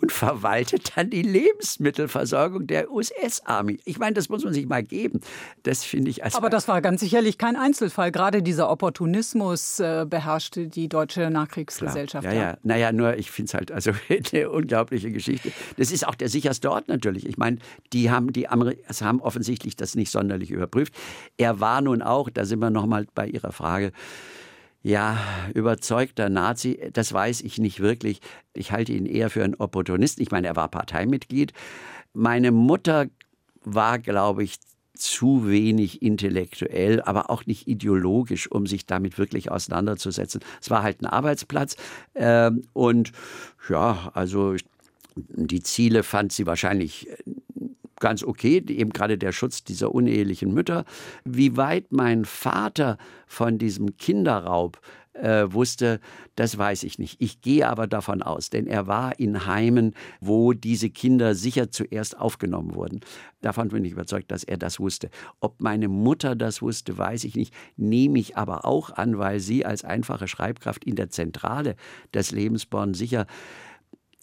und 0.00 0.12
verwaltet 0.12 0.92
dann 0.96 1.10
die 1.10 1.22
Lebensmittelversorgung 1.22 2.66
der 2.66 2.90
US-Army. 2.90 3.78
Ich 3.84 3.98
meine, 3.98 4.14
das 4.14 4.28
muss 4.28 4.44
man 4.44 4.52
sich 4.52 4.66
mal 4.66 4.82
geben. 4.82 5.20
Das 5.62 5.84
finde 5.84 6.10
ich 6.10 6.24
als 6.24 6.34
Aber 6.34 6.50
das 6.50 6.68
war 6.68 6.80
ganz 6.80 7.00
sicherlich 7.00 7.38
kein 7.38 7.56
Einzelfall. 7.56 8.12
Gerade 8.12 8.42
dieser 8.42 8.70
Opportunismus 8.70 9.80
äh, 9.80 10.06
beherrschte 10.08 10.68
die 10.68 10.88
deutsche 10.88 11.30
Nachkriegsgesellschaft. 11.30 12.24
Klar. 12.26 12.34
Ja, 12.34 12.50
ja. 12.50 12.58
Naja, 12.62 12.92
nur 12.92 13.16
ich 13.16 13.30
finde 13.30 13.48
es 13.48 13.54
halt 13.54 13.72
also 13.72 13.92
eine 14.32 14.50
unglaubliche 14.50 15.10
Geschichte. 15.10 15.52
Das 15.76 15.90
ist 15.90 16.06
auch 16.06 16.14
der 16.14 16.28
sicherste 16.28 16.70
Ort 16.70 16.88
natürlich. 16.88 17.26
Ich 17.26 17.36
meine, 17.36 17.58
die 17.92 18.10
haben 18.10 18.32
die 18.32 18.48
Amerikaner 18.48 19.10
haben 19.10 19.20
offensichtlich 19.20 19.76
das 19.76 19.94
nicht 19.94 20.10
sonderlich 20.10 20.50
überprüft. 20.50 20.94
Er 21.36 21.60
war 21.60 21.80
nun 21.80 22.02
auch, 22.02 22.30
da 22.30 22.44
sind 22.44 22.60
wir 22.60 22.70
nochmal 22.70 23.06
bei 23.14 23.26
Ihrer 23.26 23.52
Frage, 23.52 23.92
ja, 24.82 25.18
überzeugter 25.54 26.28
Nazi, 26.30 26.90
das 26.92 27.12
weiß 27.12 27.42
ich 27.42 27.58
nicht 27.58 27.80
wirklich. 27.80 28.20
Ich 28.54 28.72
halte 28.72 28.92
ihn 28.92 29.06
eher 29.06 29.30
für 29.30 29.44
einen 29.44 29.54
Opportunisten. 29.56 30.22
Ich 30.22 30.30
meine, 30.30 30.46
er 30.46 30.56
war 30.56 30.68
Parteimitglied. 30.68 31.52
Meine 32.14 32.50
Mutter 32.50 33.06
war, 33.62 33.98
glaube 33.98 34.42
ich, 34.42 34.58
zu 34.94 35.48
wenig 35.48 36.02
intellektuell, 36.02 37.00
aber 37.02 37.30
auch 37.30 37.46
nicht 37.46 37.66
ideologisch, 37.66 38.50
um 38.50 38.66
sich 38.66 38.86
damit 38.86 39.18
wirklich 39.18 39.50
auseinanderzusetzen. 39.50 40.42
Es 40.60 40.70
war 40.70 40.82
halt 40.82 41.00
ein 41.00 41.06
Arbeitsplatz 41.06 41.76
ähm, 42.14 42.62
und 42.72 43.12
ja, 43.68 44.10
also 44.14 44.56
die 45.16 45.62
Ziele 45.62 46.02
fand 46.02 46.32
sie 46.32 46.46
wahrscheinlich 46.46 47.08
ganz 48.00 48.24
okay, 48.24 48.62
eben 48.68 48.90
gerade 48.90 49.16
der 49.16 49.32
Schutz 49.32 49.62
dieser 49.62 49.94
unehelichen 49.94 50.52
Mütter. 50.52 50.84
Wie 51.24 51.56
weit 51.56 51.92
mein 51.92 52.24
Vater 52.24 52.98
von 53.26 53.58
diesem 53.58 53.96
Kinderraub 53.96 54.80
äh, 55.12 55.52
wusste, 55.52 56.00
das 56.36 56.56
weiß 56.56 56.84
ich 56.84 56.98
nicht. 56.98 57.20
Ich 57.20 57.40
gehe 57.40 57.68
aber 57.68 57.86
davon 57.86 58.22
aus, 58.22 58.50
denn 58.50 58.66
er 58.66 58.86
war 58.86 59.18
in 59.18 59.46
Heimen, 59.46 59.94
wo 60.20 60.52
diese 60.52 60.90
Kinder 60.90 61.34
sicher 61.34 61.70
zuerst 61.70 62.18
aufgenommen 62.18 62.74
wurden. 62.74 63.00
Davon 63.40 63.68
bin 63.68 63.84
ich 63.84 63.92
überzeugt, 63.92 64.30
dass 64.30 64.44
er 64.44 64.56
das 64.56 64.80
wusste. 64.80 65.10
Ob 65.40 65.60
meine 65.60 65.88
Mutter 65.88 66.36
das 66.36 66.62
wusste, 66.62 66.96
weiß 66.96 67.24
ich 67.24 67.34
nicht, 67.34 67.54
nehme 67.76 68.18
ich 68.18 68.36
aber 68.36 68.64
auch 68.64 68.90
an, 68.90 69.18
weil 69.18 69.40
sie 69.40 69.64
als 69.64 69.84
einfache 69.84 70.28
Schreibkraft 70.28 70.84
in 70.84 70.96
der 70.96 71.10
Zentrale 71.10 71.76
des 72.14 72.30
Lebensborn 72.30 72.94
sicher 72.94 73.26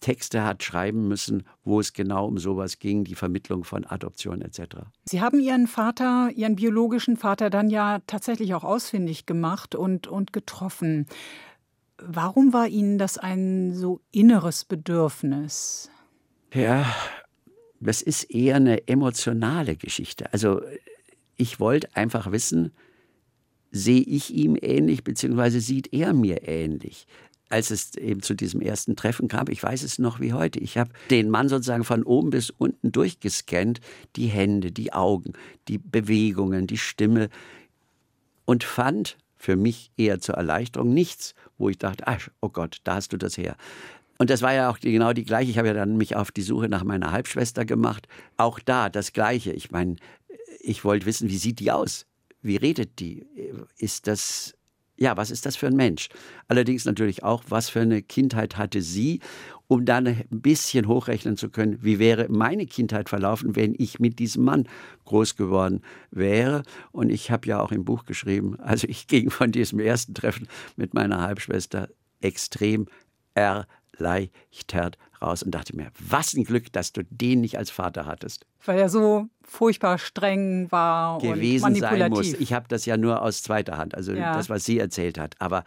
Texte 0.00 0.44
hat 0.44 0.62
schreiben 0.62 1.08
müssen, 1.08 1.44
wo 1.64 1.80
es 1.80 1.92
genau 1.92 2.26
um 2.26 2.38
sowas 2.38 2.78
ging, 2.78 3.04
die 3.04 3.14
Vermittlung 3.14 3.64
von 3.64 3.84
Adoption 3.84 4.42
etc. 4.42 4.76
Sie 5.04 5.20
haben 5.20 5.40
Ihren 5.40 5.66
Vater, 5.66 6.30
Ihren 6.34 6.56
biologischen 6.56 7.16
Vater 7.16 7.50
dann 7.50 7.68
ja 7.70 8.00
tatsächlich 8.06 8.54
auch 8.54 8.64
ausfindig 8.64 9.26
gemacht 9.26 9.74
und, 9.74 10.06
und 10.06 10.32
getroffen. 10.32 11.06
Warum 11.98 12.52
war 12.52 12.68
Ihnen 12.68 12.98
das 12.98 13.18
ein 13.18 13.74
so 13.74 14.00
inneres 14.12 14.64
Bedürfnis? 14.64 15.90
Ja, 16.54 16.86
das 17.80 18.02
ist 18.02 18.24
eher 18.24 18.56
eine 18.56 18.86
emotionale 18.86 19.76
Geschichte. 19.76 20.32
Also 20.32 20.62
ich 21.36 21.60
wollte 21.60 21.94
einfach 21.96 22.30
wissen, 22.30 22.72
sehe 23.70 24.00
ich 24.00 24.34
ihm 24.34 24.56
ähnlich, 24.60 25.04
beziehungsweise 25.04 25.60
sieht 25.60 25.92
er 25.92 26.12
mir 26.14 26.48
ähnlich 26.48 27.06
als 27.48 27.70
es 27.70 27.94
eben 27.96 28.22
zu 28.22 28.34
diesem 28.34 28.60
ersten 28.60 28.96
Treffen 28.96 29.28
kam, 29.28 29.46
ich 29.48 29.62
weiß 29.62 29.82
es 29.82 29.98
noch 29.98 30.20
wie 30.20 30.32
heute, 30.32 30.58
ich 30.58 30.76
habe 30.76 30.90
den 31.10 31.30
Mann 31.30 31.48
sozusagen 31.48 31.84
von 31.84 32.02
oben 32.02 32.30
bis 32.30 32.50
unten 32.50 32.92
durchgescannt, 32.92 33.80
die 34.16 34.26
Hände, 34.26 34.72
die 34.72 34.92
Augen, 34.92 35.32
die 35.68 35.78
Bewegungen, 35.78 36.66
die 36.66 36.78
Stimme 36.78 37.28
und 38.44 38.64
fand 38.64 39.16
für 39.36 39.56
mich 39.56 39.90
eher 39.96 40.20
zur 40.20 40.34
Erleichterung 40.34 40.92
nichts, 40.92 41.34
wo 41.58 41.68
ich 41.68 41.78
dachte, 41.78 42.06
ach, 42.06 42.28
oh 42.40 42.48
Gott, 42.48 42.78
da 42.84 42.96
hast 42.96 43.12
du 43.12 43.16
das 43.16 43.38
her. 43.38 43.56
Und 44.18 44.30
das 44.30 44.42
war 44.42 44.52
ja 44.52 44.68
auch 44.68 44.80
genau 44.80 45.12
die 45.12 45.24
gleiche. 45.24 45.50
Ich 45.50 45.58
habe 45.58 45.68
ja 45.68 45.74
dann 45.74 45.96
mich 45.96 46.16
auf 46.16 46.32
die 46.32 46.42
Suche 46.42 46.68
nach 46.68 46.82
meiner 46.82 47.12
Halbschwester 47.12 47.64
gemacht. 47.64 48.08
Auch 48.36 48.58
da 48.58 48.90
das 48.90 49.12
Gleiche. 49.12 49.52
Ich 49.52 49.70
meine, 49.70 49.94
ich 50.60 50.84
wollte 50.84 51.06
wissen, 51.06 51.28
wie 51.28 51.38
sieht 51.38 51.60
die 51.60 51.70
aus? 51.70 52.04
Wie 52.42 52.56
redet 52.56 52.98
die? 52.98 53.26
Ist 53.76 54.08
das 54.08 54.54
ja, 54.98 55.16
was 55.16 55.30
ist 55.30 55.46
das 55.46 55.56
für 55.56 55.68
ein 55.68 55.76
Mensch? 55.76 56.08
Allerdings 56.48 56.84
natürlich 56.84 57.22
auch, 57.22 57.44
was 57.48 57.68
für 57.68 57.80
eine 57.80 58.02
Kindheit 58.02 58.56
hatte 58.56 58.82
sie, 58.82 59.20
um 59.68 59.84
dann 59.84 60.06
ein 60.06 60.26
bisschen 60.30 60.88
hochrechnen 60.88 61.36
zu 61.36 61.50
können, 61.50 61.78
wie 61.82 61.98
wäre 61.98 62.28
meine 62.28 62.66
Kindheit 62.66 63.08
verlaufen, 63.08 63.54
wenn 63.54 63.74
ich 63.78 64.00
mit 64.00 64.18
diesem 64.18 64.44
Mann 64.44 64.66
groß 65.04 65.36
geworden 65.36 65.82
wäre. 66.10 66.62
Und 66.90 67.10
ich 67.10 67.30
habe 67.30 67.46
ja 67.46 67.60
auch 67.60 67.70
im 67.70 67.84
Buch 67.84 68.04
geschrieben, 68.04 68.58
also 68.60 68.88
ich 68.88 69.06
ging 69.06 69.30
von 69.30 69.52
diesem 69.52 69.78
ersten 69.78 70.14
Treffen 70.14 70.48
mit 70.76 70.94
meiner 70.94 71.20
Halbschwester 71.20 71.88
extrem 72.20 72.86
erleichtert 73.34 74.98
raus 75.20 75.42
und 75.42 75.54
dachte 75.54 75.76
mir, 75.76 75.90
was 75.98 76.34
ein 76.34 76.44
Glück, 76.44 76.72
dass 76.72 76.92
du 76.92 77.02
den 77.04 77.40
nicht 77.40 77.58
als 77.58 77.70
Vater 77.70 78.06
hattest. 78.06 78.46
Weil 78.64 78.78
er 78.78 78.88
so 78.88 79.28
furchtbar 79.42 79.98
streng 79.98 80.70
war 80.70 81.18
gewesen 81.18 81.64
und 81.64 81.80
manipulativ. 81.80 81.98
sein 81.98 82.10
muss. 82.10 82.40
Ich 82.40 82.52
habe 82.52 82.66
das 82.68 82.86
ja 82.86 82.96
nur 82.96 83.22
aus 83.22 83.42
zweiter 83.42 83.78
Hand, 83.78 83.94
also 83.94 84.12
ja. 84.12 84.34
das, 84.34 84.50
was 84.50 84.64
sie 84.64 84.78
erzählt 84.78 85.18
hat. 85.18 85.34
Aber 85.38 85.64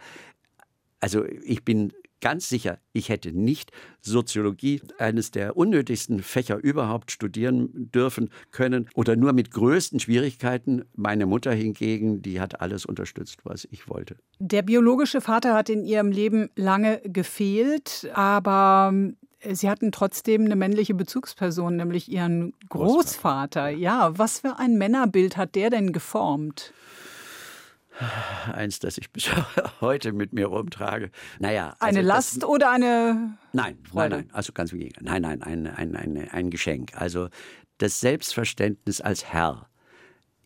also 1.00 1.24
ich 1.44 1.64
bin 1.64 1.92
ganz 2.22 2.48
sicher, 2.48 2.78
ich 2.94 3.10
hätte 3.10 3.32
nicht 3.32 3.72
Soziologie, 4.00 4.80
eines 4.98 5.32
der 5.32 5.56
unnötigsten 5.56 6.22
Fächer 6.22 6.56
überhaupt, 6.56 7.10
studieren 7.10 7.90
dürfen 7.92 8.30
können 8.52 8.88
oder 8.94 9.16
nur 9.16 9.34
mit 9.34 9.50
größten 9.50 10.00
Schwierigkeiten. 10.00 10.84
Meine 10.94 11.26
Mutter 11.26 11.52
hingegen, 11.52 12.22
die 12.22 12.40
hat 12.40 12.60
alles 12.62 12.86
unterstützt, 12.86 13.40
was 13.44 13.66
ich 13.70 13.88
wollte. 13.88 14.16
Der 14.38 14.62
biologische 14.62 15.20
Vater 15.20 15.54
hat 15.54 15.68
in 15.68 15.84
ihrem 15.84 16.10
Leben 16.10 16.48
lange 16.54 17.00
gefehlt, 17.04 18.08
aber 18.14 18.94
Sie 19.50 19.68
hatten 19.68 19.90
trotzdem 19.92 20.44
eine 20.44 20.56
männliche 20.56 20.94
Bezugsperson, 20.94 21.76
nämlich 21.76 22.10
Ihren 22.10 22.54
Großvater. 22.68 23.70
Ja, 23.70 24.16
was 24.16 24.40
für 24.40 24.58
ein 24.58 24.78
Männerbild 24.78 25.36
hat 25.36 25.54
der 25.54 25.70
denn 25.70 25.92
geformt? 25.92 26.72
Eins, 28.52 28.78
das 28.78 28.98
ich 28.98 29.10
bis 29.10 29.30
heute 29.80 30.12
mit 30.12 30.32
mir 30.32 30.46
rumtrage. 30.46 31.10
Naja. 31.38 31.76
Also 31.78 31.98
eine 31.98 32.06
Last 32.06 32.42
das, 32.42 32.48
oder 32.48 32.70
eine. 32.70 33.36
Nein, 33.52 33.78
Freude? 33.84 34.16
nein, 34.16 34.24
nein. 34.26 34.34
Also 34.34 34.52
ganz 34.52 34.72
im 34.72 34.78
Gegenteil. 34.78 35.20
Nein, 35.20 35.22
nein, 35.22 35.42
ein, 35.42 35.66
ein, 35.66 35.96
ein, 35.96 36.28
ein 36.30 36.50
Geschenk. 36.50 36.92
Also 36.94 37.28
das 37.78 38.00
Selbstverständnis 38.00 39.00
als 39.00 39.24
Herr 39.24 39.68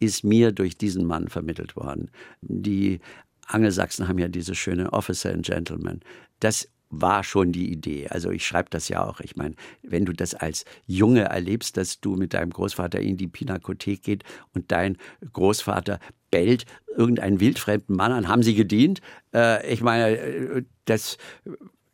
ist 0.00 0.24
mir 0.24 0.52
durch 0.52 0.76
diesen 0.76 1.04
Mann 1.04 1.28
vermittelt 1.28 1.76
worden. 1.76 2.10
Die 2.40 3.00
Angelsachsen 3.46 4.08
haben 4.08 4.18
ja 4.18 4.28
dieses 4.28 4.58
schöne 4.58 4.92
Officer 4.92 5.32
and 5.32 5.46
Gentleman. 5.46 6.00
Das 6.40 6.68
war 6.90 7.24
schon 7.24 7.52
die 7.52 7.70
Idee. 7.72 8.08
Also 8.08 8.30
ich 8.30 8.46
schreibe 8.46 8.70
das 8.70 8.88
ja 8.88 9.04
auch. 9.04 9.20
Ich 9.20 9.36
meine, 9.36 9.54
wenn 9.82 10.04
du 10.04 10.12
das 10.12 10.34
als 10.34 10.64
Junge 10.86 11.24
erlebst, 11.24 11.76
dass 11.76 12.00
du 12.00 12.16
mit 12.16 12.34
deinem 12.34 12.50
Großvater 12.50 13.00
in 13.00 13.16
die 13.16 13.28
Pinakothek 13.28 14.02
geht 14.02 14.24
und 14.54 14.70
dein 14.70 14.96
Großvater 15.32 15.98
bellt 16.30 16.64
irgendeinen 16.96 17.40
wildfremden 17.40 17.96
Mann 17.96 18.12
an, 18.12 18.28
haben 18.28 18.42
sie 18.42 18.54
gedient? 18.54 19.00
Äh, 19.34 19.72
ich 19.72 19.82
meine, 19.82 20.16
äh, 20.16 20.62
das 20.84 21.18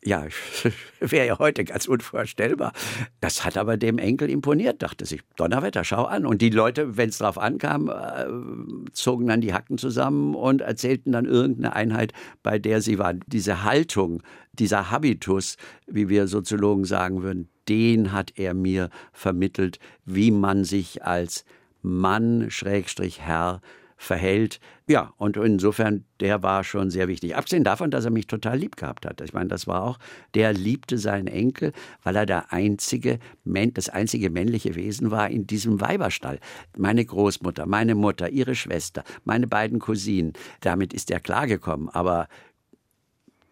ja, 0.05 0.25
wäre 0.99 1.27
ja 1.27 1.39
heute 1.39 1.63
ganz 1.63 1.87
unvorstellbar. 1.87 2.73
Das 3.19 3.45
hat 3.45 3.57
aber 3.57 3.77
dem 3.77 3.97
Enkel 3.97 4.29
imponiert, 4.29 4.81
dachte 4.81 5.05
sich, 5.05 5.21
Donnerwetter, 5.35 5.83
schau 5.83 6.05
an. 6.05 6.25
Und 6.25 6.41
die 6.41 6.49
Leute, 6.49 6.97
wenn 6.97 7.09
es 7.09 7.17
drauf 7.17 7.37
ankam, 7.37 7.89
äh, 7.89 8.91
zogen 8.93 9.27
dann 9.27 9.41
die 9.41 9.53
Hacken 9.53 9.77
zusammen 9.77 10.35
und 10.35 10.61
erzählten 10.61 11.11
dann 11.11 11.25
irgendeine 11.25 11.75
Einheit, 11.75 12.13
bei 12.41 12.59
der 12.59 12.81
sie 12.81 12.99
waren. 12.99 13.21
Diese 13.27 13.63
Haltung, 13.63 14.21
dieser 14.53 14.91
Habitus, 14.91 15.57
wie 15.87 16.09
wir 16.09 16.27
Soziologen 16.27 16.85
sagen 16.85 17.23
würden, 17.23 17.49
den 17.69 18.11
hat 18.11 18.33
er 18.35 18.53
mir 18.53 18.89
vermittelt, 19.13 19.79
wie 20.05 20.31
man 20.31 20.63
sich 20.63 21.03
als 21.03 21.45
Mann, 21.81 22.49
Schrägstrich 22.49 23.21
Herr, 23.21 23.61
verhält. 24.03 24.59
Ja, 24.87 25.13
und 25.17 25.37
insofern, 25.37 26.03
der 26.19 26.43
war 26.43 26.63
schon 26.63 26.89
sehr 26.89 27.07
wichtig. 27.07 27.35
Abgesehen 27.35 27.63
davon, 27.63 27.89
dass 27.89 28.05
er 28.05 28.11
mich 28.11 28.27
total 28.27 28.57
lieb 28.57 28.75
gehabt 28.75 29.05
hat. 29.05 29.21
Ich 29.21 29.33
meine, 29.33 29.47
das 29.47 29.65
war 29.65 29.83
auch, 29.83 29.99
der 30.35 30.53
liebte 30.53 30.97
seinen 30.97 31.27
Enkel, 31.27 31.71
weil 32.03 32.15
er 32.15 32.25
der 32.25 32.51
einzige, 32.51 33.19
das 33.45 33.89
einzige 33.89 34.29
männliche 34.29 34.75
Wesen 34.75 35.09
war 35.09 35.29
in 35.29 35.47
diesem 35.47 35.79
Weiberstall. 35.79 36.39
Meine 36.77 37.05
Großmutter, 37.05 37.65
meine 37.65 37.95
Mutter, 37.95 38.29
ihre 38.29 38.55
Schwester, 38.55 39.03
meine 39.23 39.47
beiden 39.47 39.79
Cousinen. 39.79 40.33
Damit 40.59 40.93
ist 40.93 41.09
er 41.09 41.19
klargekommen. 41.19 41.89
Aber 41.89 42.27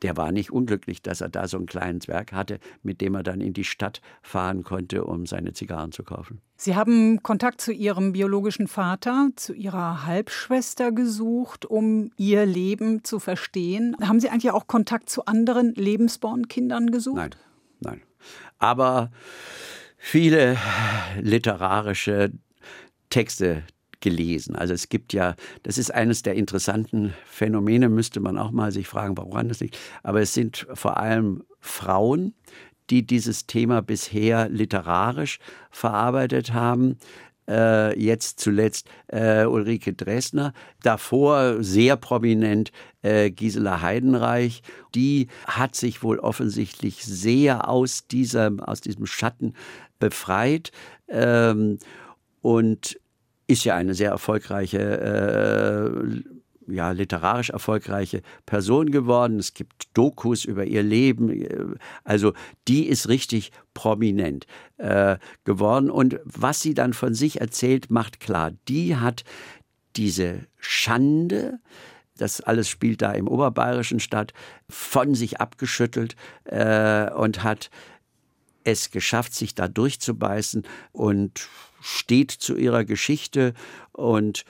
der 0.02 0.18
war 0.18 0.32
nicht 0.32 0.52
unglücklich, 0.52 1.02
dass 1.02 1.22
er 1.22 1.30
da 1.30 1.48
so 1.48 1.58
einen 1.58 1.66
kleinen 1.66 2.02
Zwerg 2.02 2.32
hatte, 2.32 2.60
mit 2.84 3.02
dem 3.02 3.16
er 3.16 3.24
dann 3.24 3.42
in 3.42 3.54
die 3.54 3.64
Stadt 3.64 4.02
fahren 4.22 4.64
konnte, 4.64 5.04
um 5.06 5.26
seine 5.26 5.54
Zigarren 5.54 5.92
zu 5.92 6.04
kaufen. 6.04 6.42
Sie 6.56 6.76
haben 6.76 7.24
Kontakt 7.24 7.62
zu 7.62 7.72
Ihrem 7.72 8.14
biologischen 8.14 8.68
Vater, 8.68 9.30
zu 9.36 9.54
Ihrer 9.54 10.06
Halbschwester 10.06 10.92
gesucht, 10.92 11.66
um 11.66 12.12
ihr 12.18 12.46
Leben 12.46 13.04
zu 13.04 13.20
verstehen. 13.20 13.96
Haben 14.02 14.20
Sie 14.20 14.30
eigentlich 14.30 14.52
auch 14.52 14.68
Kontakt 14.68 15.10
zu 15.10 15.26
anderen 15.26 15.74
Lebensbornkindern 15.74 16.92
gesucht? 16.92 17.18
Nein, 17.18 17.36
nein. 17.80 18.02
Aber 18.60 19.12
viele 19.98 20.58
literarische 21.20 22.32
Texte, 23.10 23.64
gelesen. 24.02 24.56
Also 24.56 24.74
es 24.74 24.90
gibt 24.90 25.14
ja, 25.14 25.36
das 25.64 25.78
ist 25.78 25.94
eines 25.94 26.24
der 26.24 26.36
interessanten 26.36 27.14
Phänomene, 27.26 27.90
müsste 27.90 28.20
man 28.20 28.38
auch 28.38 28.52
mal 28.52 28.72
sich 28.72 28.88
fragen, 28.88 29.18
woran 29.18 29.48
das 29.48 29.60
liegt. 29.60 29.78
Aber 30.04 30.22
es 30.22 30.34
sind 30.34 30.68
vor 30.74 30.98
allem 30.98 31.44
Frauen, 31.60 32.34
die 32.90 33.06
dieses 33.06 33.48
Thema 33.48 33.82
bisher 33.82 34.50
literarisch 34.50 35.40
verarbeitet 35.70 36.54
haben. 36.54 36.98
Äh, 37.48 38.00
jetzt 38.00 38.40
zuletzt 38.40 38.88
äh, 39.08 39.46
Ulrike 39.46 39.94
Dressner, 39.94 40.54
davor 40.84 41.64
sehr 41.64 41.96
prominent 41.96 42.72
äh, 43.02 43.32
Gisela 43.32 43.82
Heidenreich. 43.82 44.62
Die 44.94 45.28
hat 45.48 45.76
sich 45.76 46.04
wohl 46.04 46.20
offensichtlich 46.20 47.04
sehr 47.04 47.68
aus, 47.68 48.08
dieser, 48.08 48.52
aus 48.60 48.82
diesem 48.82 49.06
Schatten 49.06 49.54
befreit. 50.00 50.72
Ähm, 51.08 51.80
und 52.42 53.00
ist 53.52 53.64
ja 53.66 53.76
eine 53.76 53.94
sehr 53.94 54.12
erfolgreiche, 54.12 54.80
äh, 54.80 56.74
ja, 56.74 56.92
literarisch 56.92 57.50
erfolgreiche 57.50 58.22
Person 58.46 58.92
geworden. 58.92 59.40
Es 59.40 59.54
gibt 59.54 59.90
Dokus 59.94 60.46
über 60.46 60.66
ihr 60.66 60.84
Leben. 60.84 61.78
Also 62.04 62.34
die 62.68 62.88
ist 62.88 63.10
richtig 63.10 63.52
prominent 63.74 64.46
äh, 64.78 65.18
geworden. 65.44 65.90
Und 65.90 66.20
was 66.24 66.62
sie 66.62 66.74
dann 66.74 66.94
von 66.94 67.14
sich 67.14 67.42
erzählt, 67.42 67.92
macht 67.92 68.20
klar, 68.20 68.52
die 68.68 68.96
hat 68.96 69.24
diese 69.96 70.46
Schande, 70.58 71.60
das 72.18 72.42
alles 72.42 72.70
spielt 72.70 73.02
da 73.02 73.12
im 73.12 73.28
Oberbayerischen 73.28 74.00
statt, 74.00 74.34
von 74.70 75.16
sich 75.16 75.42
abgeschüttelt 75.42 76.16
äh, 76.46 77.12
und 77.12 77.44
hat 77.44 77.70
es 78.64 78.92
geschafft, 78.92 79.34
sich 79.34 79.56
da 79.56 79.68
durchzubeißen 79.68 80.64
und 80.92 81.48
steht 81.82 82.32
zu 82.32 82.56
ihrer 82.56 82.86
Geschichte 82.86 83.54
und 83.92 84.46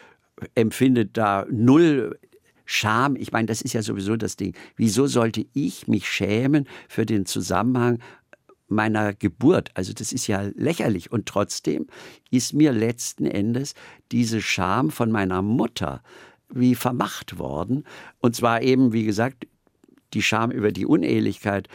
empfindet 0.56 1.18
da 1.18 1.46
null 1.50 2.18
Scham, 2.66 3.18
ich 3.18 3.34
meine, 3.34 3.48
das 3.48 3.62
ist 3.62 3.74
ja 3.74 3.82
sowieso 3.82 4.16
das 4.16 4.38
Ding. 4.38 4.56
Wieso 4.78 5.06
sollte 5.06 5.46
ich 5.52 5.90
mich 5.90 6.10
schämen 6.10 6.70
für 6.88 7.06
den 7.06 7.26
Zusammenhang 7.26 8.00
meiner 8.72 9.14
Geburt. 9.14 9.70
Also 9.76 9.94
das 9.94 10.12
ist 10.14 10.28
ja 10.28 10.50
lächerlich. 10.56 11.12
Und 11.12 11.28
trotzdem 11.28 11.88
ist 12.32 12.54
mir 12.54 12.72
letzten 12.72 13.26
Endes 13.26 13.76
diese 14.12 14.42
Scham 14.42 14.90
von 14.90 15.12
meiner 15.12 15.42
Mutter 15.42 16.02
wie 16.50 16.76
vermacht 16.76 17.38
worden. 17.38 17.84
Und 18.20 18.36
zwar 18.36 18.62
eben, 18.62 18.94
wie 18.94 19.06
gesagt, 19.06 19.48
die 20.14 20.24
Scham 20.24 20.52
über 20.52 20.72
die 20.72 20.86
Unehelichkeit 20.86 21.68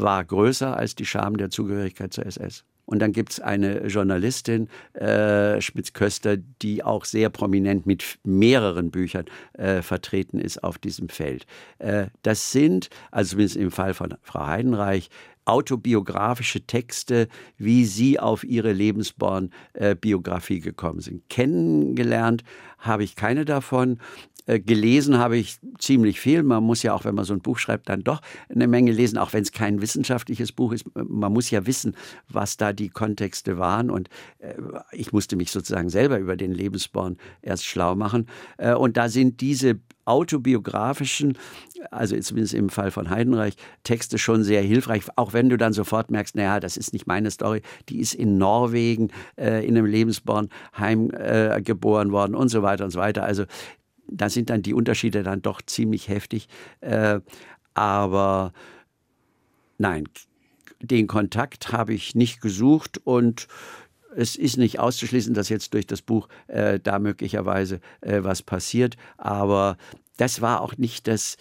war 0.00 0.24
größer 0.24 0.76
als 0.76 0.94
die 0.94 1.06
Scham 1.06 1.36
der 1.36 1.50
Zugehörigkeit 1.50 2.12
zur 2.12 2.26
SS. 2.26 2.64
Und 2.88 3.00
dann 3.00 3.12
gibt 3.12 3.32
es 3.32 3.40
eine 3.40 3.86
Journalistin, 3.86 4.68
äh, 4.94 5.60
Schmitz-Köster, 5.60 6.38
die 6.38 6.82
auch 6.82 7.04
sehr 7.04 7.28
prominent 7.28 7.84
mit 7.84 8.18
mehreren 8.24 8.90
Büchern 8.90 9.26
äh, 9.52 9.82
vertreten 9.82 10.40
ist 10.40 10.64
auf 10.64 10.78
diesem 10.78 11.10
Feld. 11.10 11.44
Äh, 11.80 12.06
das 12.22 12.50
sind, 12.50 12.88
also 13.10 13.32
zumindest 13.32 13.56
im 13.56 13.70
Fall 13.70 13.92
von 13.92 14.14
Frau 14.22 14.46
Heidenreich, 14.46 15.10
autobiografische 15.48 16.66
Texte, 16.66 17.28
wie 17.56 17.84
Sie 17.84 18.20
auf 18.20 18.44
Ihre 18.44 18.72
Lebensborn-Biografie 18.72 20.60
gekommen 20.60 21.00
sind. 21.00 21.28
Kennengelernt 21.28 22.44
habe 22.78 23.04
ich 23.04 23.16
keine 23.16 23.44
davon. 23.44 23.98
Äh, 24.48 24.60
gelesen 24.60 25.18
habe 25.18 25.36
ich 25.36 25.58
ziemlich 25.78 26.20
viel. 26.20 26.42
Man 26.42 26.64
muss 26.64 26.82
ja 26.82 26.94
auch, 26.94 27.04
wenn 27.04 27.14
man 27.14 27.26
so 27.26 27.34
ein 27.34 27.40
Buch 27.40 27.58
schreibt, 27.58 27.88
dann 27.90 28.02
doch 28.02 28.20
eine 28.48 28.66
Menge 28.66 28.92
lesen, 28.92 29.18
auch 29.18 29.34
wenn 29.34 29.42
es 29.42 29.52
kein 29.52 29.82
wissenschaftliches 29.82 30.52
Buch 30.52 30.72
ist. 30.72 30.86
Man 30.94 31.32
muss 31.32 31.50
ja 31.50 31.66
wissen, 31.66 31.94
was 32.28 32.56
da 32.56 32.72
die 32.72 32.88
Kontexte 32.88 33.58
waren. 33.58 33.90
Und 33.90 34.08
äh, 34.38 34.54
ich 34.92 35.12
musste 35.12 35.36
mich 35.36 35.50
sozusagen 35.50 35.90
selber 35.90 36.18
über 36.18 36.36
den 36.36 36.52
Lebensborn 36.52 37.18
erst 37.42 37.66
schlau 37.66 37.94
machen. 37.94 38.26
Äh, 38.56 38.74
und 38.74 38.96
da 38.96 39.10
sind 39.10 39.42
diese 39.42 39.80
autobiografischen, 40.08 41.36
also 41.90 42.18
zumindest 42.18 42.54
im 42.54 42.70
Fall 42.70 42.90
von 42.90 43.10
Heidenreich, 43.10 43.54
Texte 43.84 44.18
schon 44.18 44.42
sehr 44.42 44.62
hilfreich, 44.62 45.04
auch 45.16 45.32
wenn 45.32 45.48
du 45.48 45.56
dann 45.56 45.72
sofort 45.72 46.10
merkst, 46.10 46.34
naja, 46.34 46.60
das 46.60 46.76
ist 46.76 46.92
nicht 46.92 47.06
meine 47.06 47.30
Story, 47.30 47.62
die 47.88 48.00
ist 48.00 48.14
in 48.14 48.38
Norwegen 48.38 49.10
äh, 49.36 49.66
in 49.66 49.76
einem 49.76 49.86
Lebensbornheim 49.86 51.10
äh, 51.10 51.60
geboren 51.62 52.12
worden 52.12 52.34
und 52.34 52.48
so 52.48 52.62
weiter 52.62 52.84
und 52.84 52.90
so 52.90 52.98
weiter. 52.98 53.24
Also 53.24 53.44
da 54.10 54.28
sind 54.28 54.50
dann 54.50 54.62
die 54.62 54.74
Unterschiede 54.74 55.22
dann 55.22 55.42
doch 55.42 55.62
ziemlich 55.62 56.08
heftig. 56.08 56.48
Äh, 56.80 57.20
aber 57.74 58.52
nein, 59.76 60.08
den 60.80 61.06
Kontakt 61.06 61.72
habe 61.72 61.94
ich 61.94 62.14
nicht 62.14 62.40
gesucht 62.40 63.00
und 63.04 63.48
es 64.16 64.36
ist 64.36 64.56
nicht 64.56 64.78
auszuschließen, 64.78 65.34
dass 65.34 65.48
jetzt 65.48 65.74
durch 65.74 65.86
das 65.86 66.02
Buch 66.02 66.28
äh, 66.46 66.80
da 66.80 66.98
möglicherweise 66.98 67.80
äh, 68.00 68.22
was 68.22 68.42
passiert. 68.42 68.96
Aber 69.16 69.76
das 70.16 70.40
war 70.40 70.60
auch 70.60 70.76
nicht 70.76 71.06
das, 71.06 71.36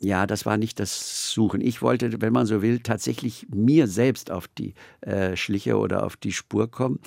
ja, 0.00 0.26
das 0.26 0.46
war 0.46 0.56
nicht 0.56 0.80
das 0.80 1.32
Suchen. 1.32 1.60
Ich 1.60 1.82
wollte, 1.82 2.20
wenn 2.20 2.32
man 2.32 2.46
so 2.46 2.62
will, 2.62 2.80
tatsächlich 2.80 3.46
mir 3.50 3.86
selbst 3.86 4.30
auf 4.30 4.48
die 4.48 4.74
äh, 5.00 5.36
Schliche 5.36 5.76
oder 5.78 6.04
auf 6.04 6.16
die 6.16 6.32
Spur 6.32 6.70
kommen. 6.70 7.00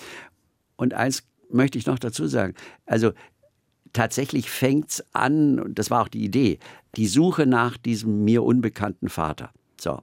Und 0.75 0.93
eins 0.93 1.23
möchte 1.49 1.77
ich 1.77 1.85
noch 1.85 1.99
dazu 1.99 2.27
sagen. 2.27 2.53
Also 2.85 3.13
tatsächlich 3.93 4.49
fängt's 4.49 5.03
an, 5.13 5.59
und 5.59 5.79
das 5.79 5.89
war 5.89 6.01
auch 6.01 6.07
die 6.07 6.23
Idee, 6.23 6.59
die 6.95 7.07
Suche 7.07 7.45
nach 7.45 7.77
diesem 7.77 8.23
mir 8.23 8.43
unbekannten 8.43 9.09
Vater. 9.09 9.51
So. 9.79 10.01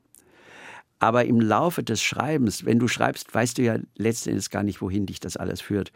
Aber 1.00 1.24
im 1.24 1.40
Laufe 1.40 1.82
des 1.82 2.02
Schreibens, 2.02 2.64
wenn 2.64 2.78
du 2.78 2.86
schreibst, 2.86 3.34
weißt 3.34 3.58
du 3.58 3.62
ja 3.62 3.78
letztendlich 3.96 4.50
gar 4.50 4.62
nicht, 4.62 4.80
wohin 4.80 5.06
dich 5.06 5.18
das 5.18 5.36
alles 5.36 5.60
führt, 5.60 5.92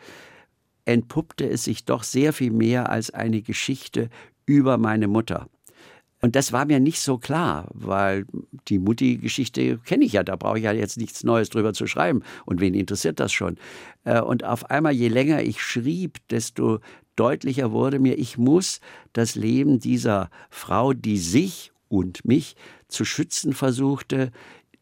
entpuppte 0.86 1.48
es 1.48 1.64
sich 1.64 1.84
doch 1.84 2.02
sehr 2.02 2.32
viel 2.32 2.50
mehr 2.50 2.90
als 2.90 3.10
eine 3.10 3.42
Geschichte 3.42 4.08
über 4.46 4.78
meine 4.78 5.06
Mutter. 5.06 5.48
Und 6.24 6.36
das 6.36 6.52
war 6.52 6.64
mir 6.64 6.80
nicht 6.80 7.00
so 7.00 7.18
klar, 7.18 7.68
weil 7.74 8.24
die 8.68 8.78
Mutti-Geschichte 8.78 9.76
kenne 9.84 10.06
ich 10.06 10.14
ja, 10.14 10.22
da 10.22 10.36
brauche 10.36 10.56
ich 10.56 10.64
ja 10.64 10.72
jetzt 10.72 10.96
nichts 10.96 11.22
Neues 11.22 11.50
drüber 11.50 11.74
zu 11.74 11.86
schreiben. 11.86 12.22
Und 12.46 12.62
wen 12.62 12.72
interessiert 12.72 13.20
das 13.20 13.30
schon? 13.30 13.58
Äh, 14.04 14.22
und 14.22 14.42
auf 14.42 14.70
einmal, 14.70 14.94
je 14.94 15.08
länger 15.08 15.42
ich 15.42 15.60
schrieb, 15.60 16.16
desto 16.30 16.80
deutlicher 17.14 17.72
wurde 17.72 17.98
mir, 17.98 18.18
ich 18.18 18.38
muss 18.38 18.80
das 19.12 19.34
Leben 19.34 19.80
dieser 19.80 20.30
Frau, 20.48 20.94
die 20.94 21.18
sich 21.18 21.72
und 21.88 22.24
mich 22.24 22.56
zu 22.88 23.04
schützen 23.04 23.52
versuchte, 23.52 24.32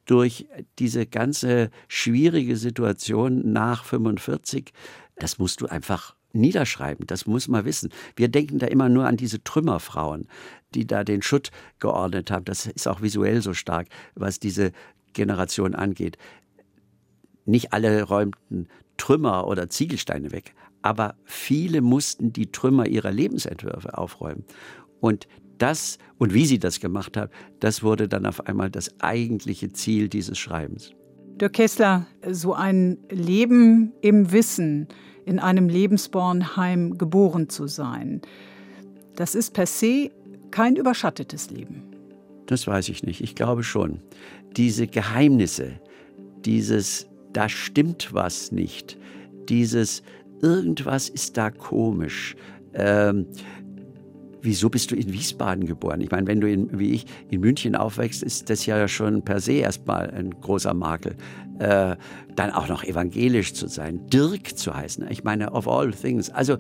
durch 0.07 0.47
diese 0.79 1.07
ganze 1.07 1.71
schwierige 1.89 2.57
Situation 2.57 3.53
nach 3.53 3.85
45, 3.85 4.73
das 5.17 5.39
musst 5.39 5.61
du 5.61 5.67
einfach 5.67 6.17
niederschreiben, 6.33 7.07
das 7.07 7.27
muss 7.27 7.49
man 7.49 7.65
wissen. 7.65 7.91
Wir 8.17 8.29
denken 8.29 8.59
da 8.59 8.67
immer 8.67 8.89
nur 8.89 9.07
an 9.07 9.17
diese 9.17 9.43
Trümmerfrauen, 9.43 10.27
die 10.75 10.87
da 10.87 11.05
den 11.05 11.23
Schutt 11.23 11.51
geordnet 11.79 12.31
haben. 12.31 12.45
Das 12.45 12.67
ist 12.67 12.89
auch 12.89 13.03
visuell 13.03 13.43
so 13.43 13.55
stark, 13.55 13.89
was 14.15 14.41
diese 14.41 14.73
Generation 15.13 15.75
angeht. 15.75 16.17
Nicht 17.45 17.73
alle 17.73 18.03
räumten 18.05 18.69
Trümmer 18.97 19.47
oder 19.47 19.69
Ziegelsteine 19.69 20.33
weg, 20.33 20.55
aber 20.81 21.17
viele 21.25 21.81
mussten 21.81 22.33
die 22.33 22.51
Trümmer 22.51 22.87
ihrer 22.87 23.11
Lebensentwürfe 23.11 23.97
aufräumen. 23.99 24.45
Und 25.01 25.27
das 25.63 25.99
und 26.19 26.35
wie 26.35 26.47
sie 26.47 26.59
das 26.59 26.81
gemacht 26.81 27.17
hat, 27.17 27.31
das 27.61 27.83
wurde 27.83 28.09
dann 28.09 28.27
auf 28.27 28.47
einmal 28.47 28.71
das 28.71 29.01
eigentliche 29.01 29.73
Ziel 29.73 30.09
dieses 30.09 30.39
Schreibens. 30.39 30.91
Dirk 31.41 31.55
Kessler, 31.55 32.07
so 32.31 32.53
ein 32.53 32.99
Leben 33.11 33.93
im 34.03 34.33
Wissen, 34.33 34.89
in 35.25 35.39
einem 35.39 35.69
Lebensbornheim 35.69 36.99
geboren 36.99 37.49
zu 37.49 37.67
sein, 37.67 38.21
das 39.17 39.35
ist 39.35 39.55
per 39.55 39.67
se 39.67 40.11
kein 40.51 40.77
überschattetes 40.77 41.51
Leben. 41.51 41.83
Das 42.47 42.67
weiß 42.67 42.89
ich 42.89 43.03
nicht. 43.03 43.23
Ich 43.23 43.35
glaube 43.35 43.63
schon. 43.63 44.01
Diese 44.57 44.87
Geheimnisse, 44.87 45.81
dieses 46.45 47.07
da 47.33 47.49
stimmt 47.49 48.13
was 48.13 48.53
nicht, 48.53 48.99
dieses 49.49 50.03
irgendwas 50.43 51.09
ist 51.09 51.37
da 51.37 51.51
komisch. 51.51 52.37
Ähm, 52.75 53.27
wieso 54.43 54.69
bist 54.69 54.91
du 54.91 54.97
in 54.97 55.13
Wiesbaden 55.13 55.67
geboren? 55.67 56.01
Ich 56.01 56.11
meine, 56.11 56.27
wenn 56.27 56.41
du 56.41 56.51
in, 56.51 56.79
wie 56.79 56.93
ich 56.93 57.07
in 57.31 57.41
München 57.41 57.75
aufwächst, 57.75 58.23
ist 58.23 58.51
das 58.51 58.67
ja 58.67 58.87
schon 58.89 59.23
per 59.23 59.41
se 59.41 59.53
erstmal 59.53 60.11
ein 60.11 60.31
großer 60.41 60.75
Makel. 60.75 61.17
Äh, 61.59 61.97
dann 62.35 62.51
auch 62.51 62.69
noch 62.69 62.83
evangelisch 62.85 63.55
zu 63.55 63.69
sein, 63.69 64.07
Dirk 64.09 64.57
zu 64.57 64.75
heißen. 64.75 65.07
Ich 65.11 65.23
meine, 65.23 65.53
of 65.53 65.69
all 65.69 65.93
things. 65.93 66.31
Also 66.31 66.59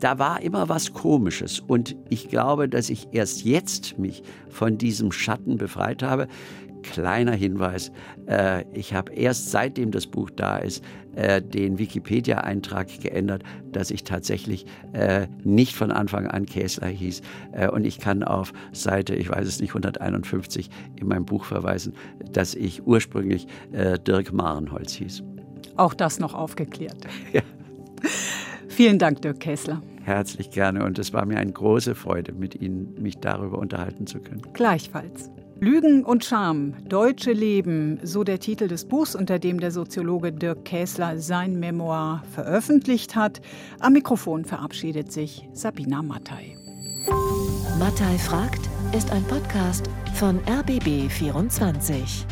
da 0.00 0.18
war 0.18 0.42
immer 0.42 0.68
was 0.68 0.92
Komisches. 0.92 1.60
Und 1.60 1.96
ich 2.08 2.28
glaube, 2.28 2.68
dass 2.68 2.90
ich 2.90 3.08
erst 3.12 3.44
jetzt 3.44 3.98
mich 3.98 4.22
von 4.48 4.78
diesem 4.78 5.12
Schatten 5.12 5.56
befreit 5.56 6.02
habe. 6.02 6.28
Kleiner 6.82 7.32
Hinweis, 7.32 7.90
äh, 8.26 8.64
ich 8.72 8.94
habe 8.94 9.12
erst 9.12 9.50
seitdem 9.50 9.90
das 9.90 10.06
Buch 10.06 10.30
da 10.30 10.58
ist, 10.58 10.84
äh, 11.18 11.42
den 11.42 11.78
Wikipedia-Eintrag 11.78 13.00
geändert, 13.00 13.42
dass 13.72 13.90
ich 13.90 14.04
tatsächlich 14.04 14.66
äh, 14.92 15.26
nicht 15.42 15.74
von 15.74 15.90
Anfang 15.90 16.28
an 16.28 16.46
Käsler 16.46 16.86
hieß. 16.86 17.22
Äh, 17.52 17.68
und 17.68 17.84
ich 17.84 17.98
kann 17.98 18.22
auf 18.22 18.52
Seite, 18.72 19.16
ich 19.16 19.28
weiß 19.28 19.46
es 19.46 19.60
nicht, 19.60 19.70
151 19.70 20.70
in 20.96 21.08
meinem 21.08 21.24
Buch 21.24 21.44
verweisen, 21.44 21.94
dass 22.32 22.54
ich 22.54 22.86
ursprünglich 22.86 23.48
äh, 23.72 23.98
Dirk 23.98 24.32
Marenholz 24.32 24.92
hieß. 24.92 25.24
Auch 25.76 25.94
das 25.94 26.20
noch 26.20 26.34
aufgeklärt. 26.34 27.06
Ja. 27.32 27.42
Vielen 28.68 29.00
Dank, 29.00 29.22
Dirk 29.22 29.40
Käsler. 29.40 29.82
Herzlich 30.04 30.52
gerne 30.52 30.84
und 30.84 31.00
es 31.00 31.12
war 31.12 31.26
mir 31.26 31.38
eine 31.38 31.50
große 31.50 31.96
Freude, 31.96 32.32
mit 32.32 32.54
Ihnen 32.54 32.94
mich 33.02 33.18
darüber 33.18 33.58
unterhalten 33.58 34.06
zu 34.06 34.20
können. 34.20 34.42
Gleichfalls. 34.52 35.30
Lügen 35.60 36.04
und 36.04 36.24
Scham, 36.24 36.74
Deutsche 36.88 37.32
Leben, 37.32 37.98
so 38.04 38.22
der 38.22 38.38
Titel 38.38 38.68
des 38.68 38.84
Buchs, 38.84 39.16
unter 39.16 39.40
dem 39.40 39.58
der 39.58 39.72
Soziologe 39.72 40.30
Dirk 40.30 40.64
Käsler 40.64 41.18
sein 41.18 41.58
Memoir 41.58 42.22
veröffentlicht 42.32 43.16
hat. 43.16 43.40
Am 43.80 43.94
Mikrofon 43.94 44.44
verabschiedet 44.44 45.10
sich 45.10 45.48
Sabina 45.52 46.00
Mattei. 46.00 46.56
Mattei 47.78 48.18
fragt 48.18 48.60
ist 48.94 49.10
ein 49.10 49.24
Podcast 49.24 49.90
von 50.14 50.38
RBB24. 50.42 52.24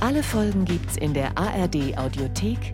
Alle 0.00 0.24
Folgen 0.24 0.64
gibt's 0.64 0.96
in 0.96 1.14
der 1.14 1.38
ARD 1.38 1.96
Audiothek 1.98 2.72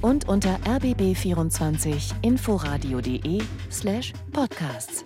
und 0.00 0.26
unter 0.26 0.56
rbb24inforadio.de 0.60 3.42
slash 3.70 4.14
podcasts. 4.32 5.04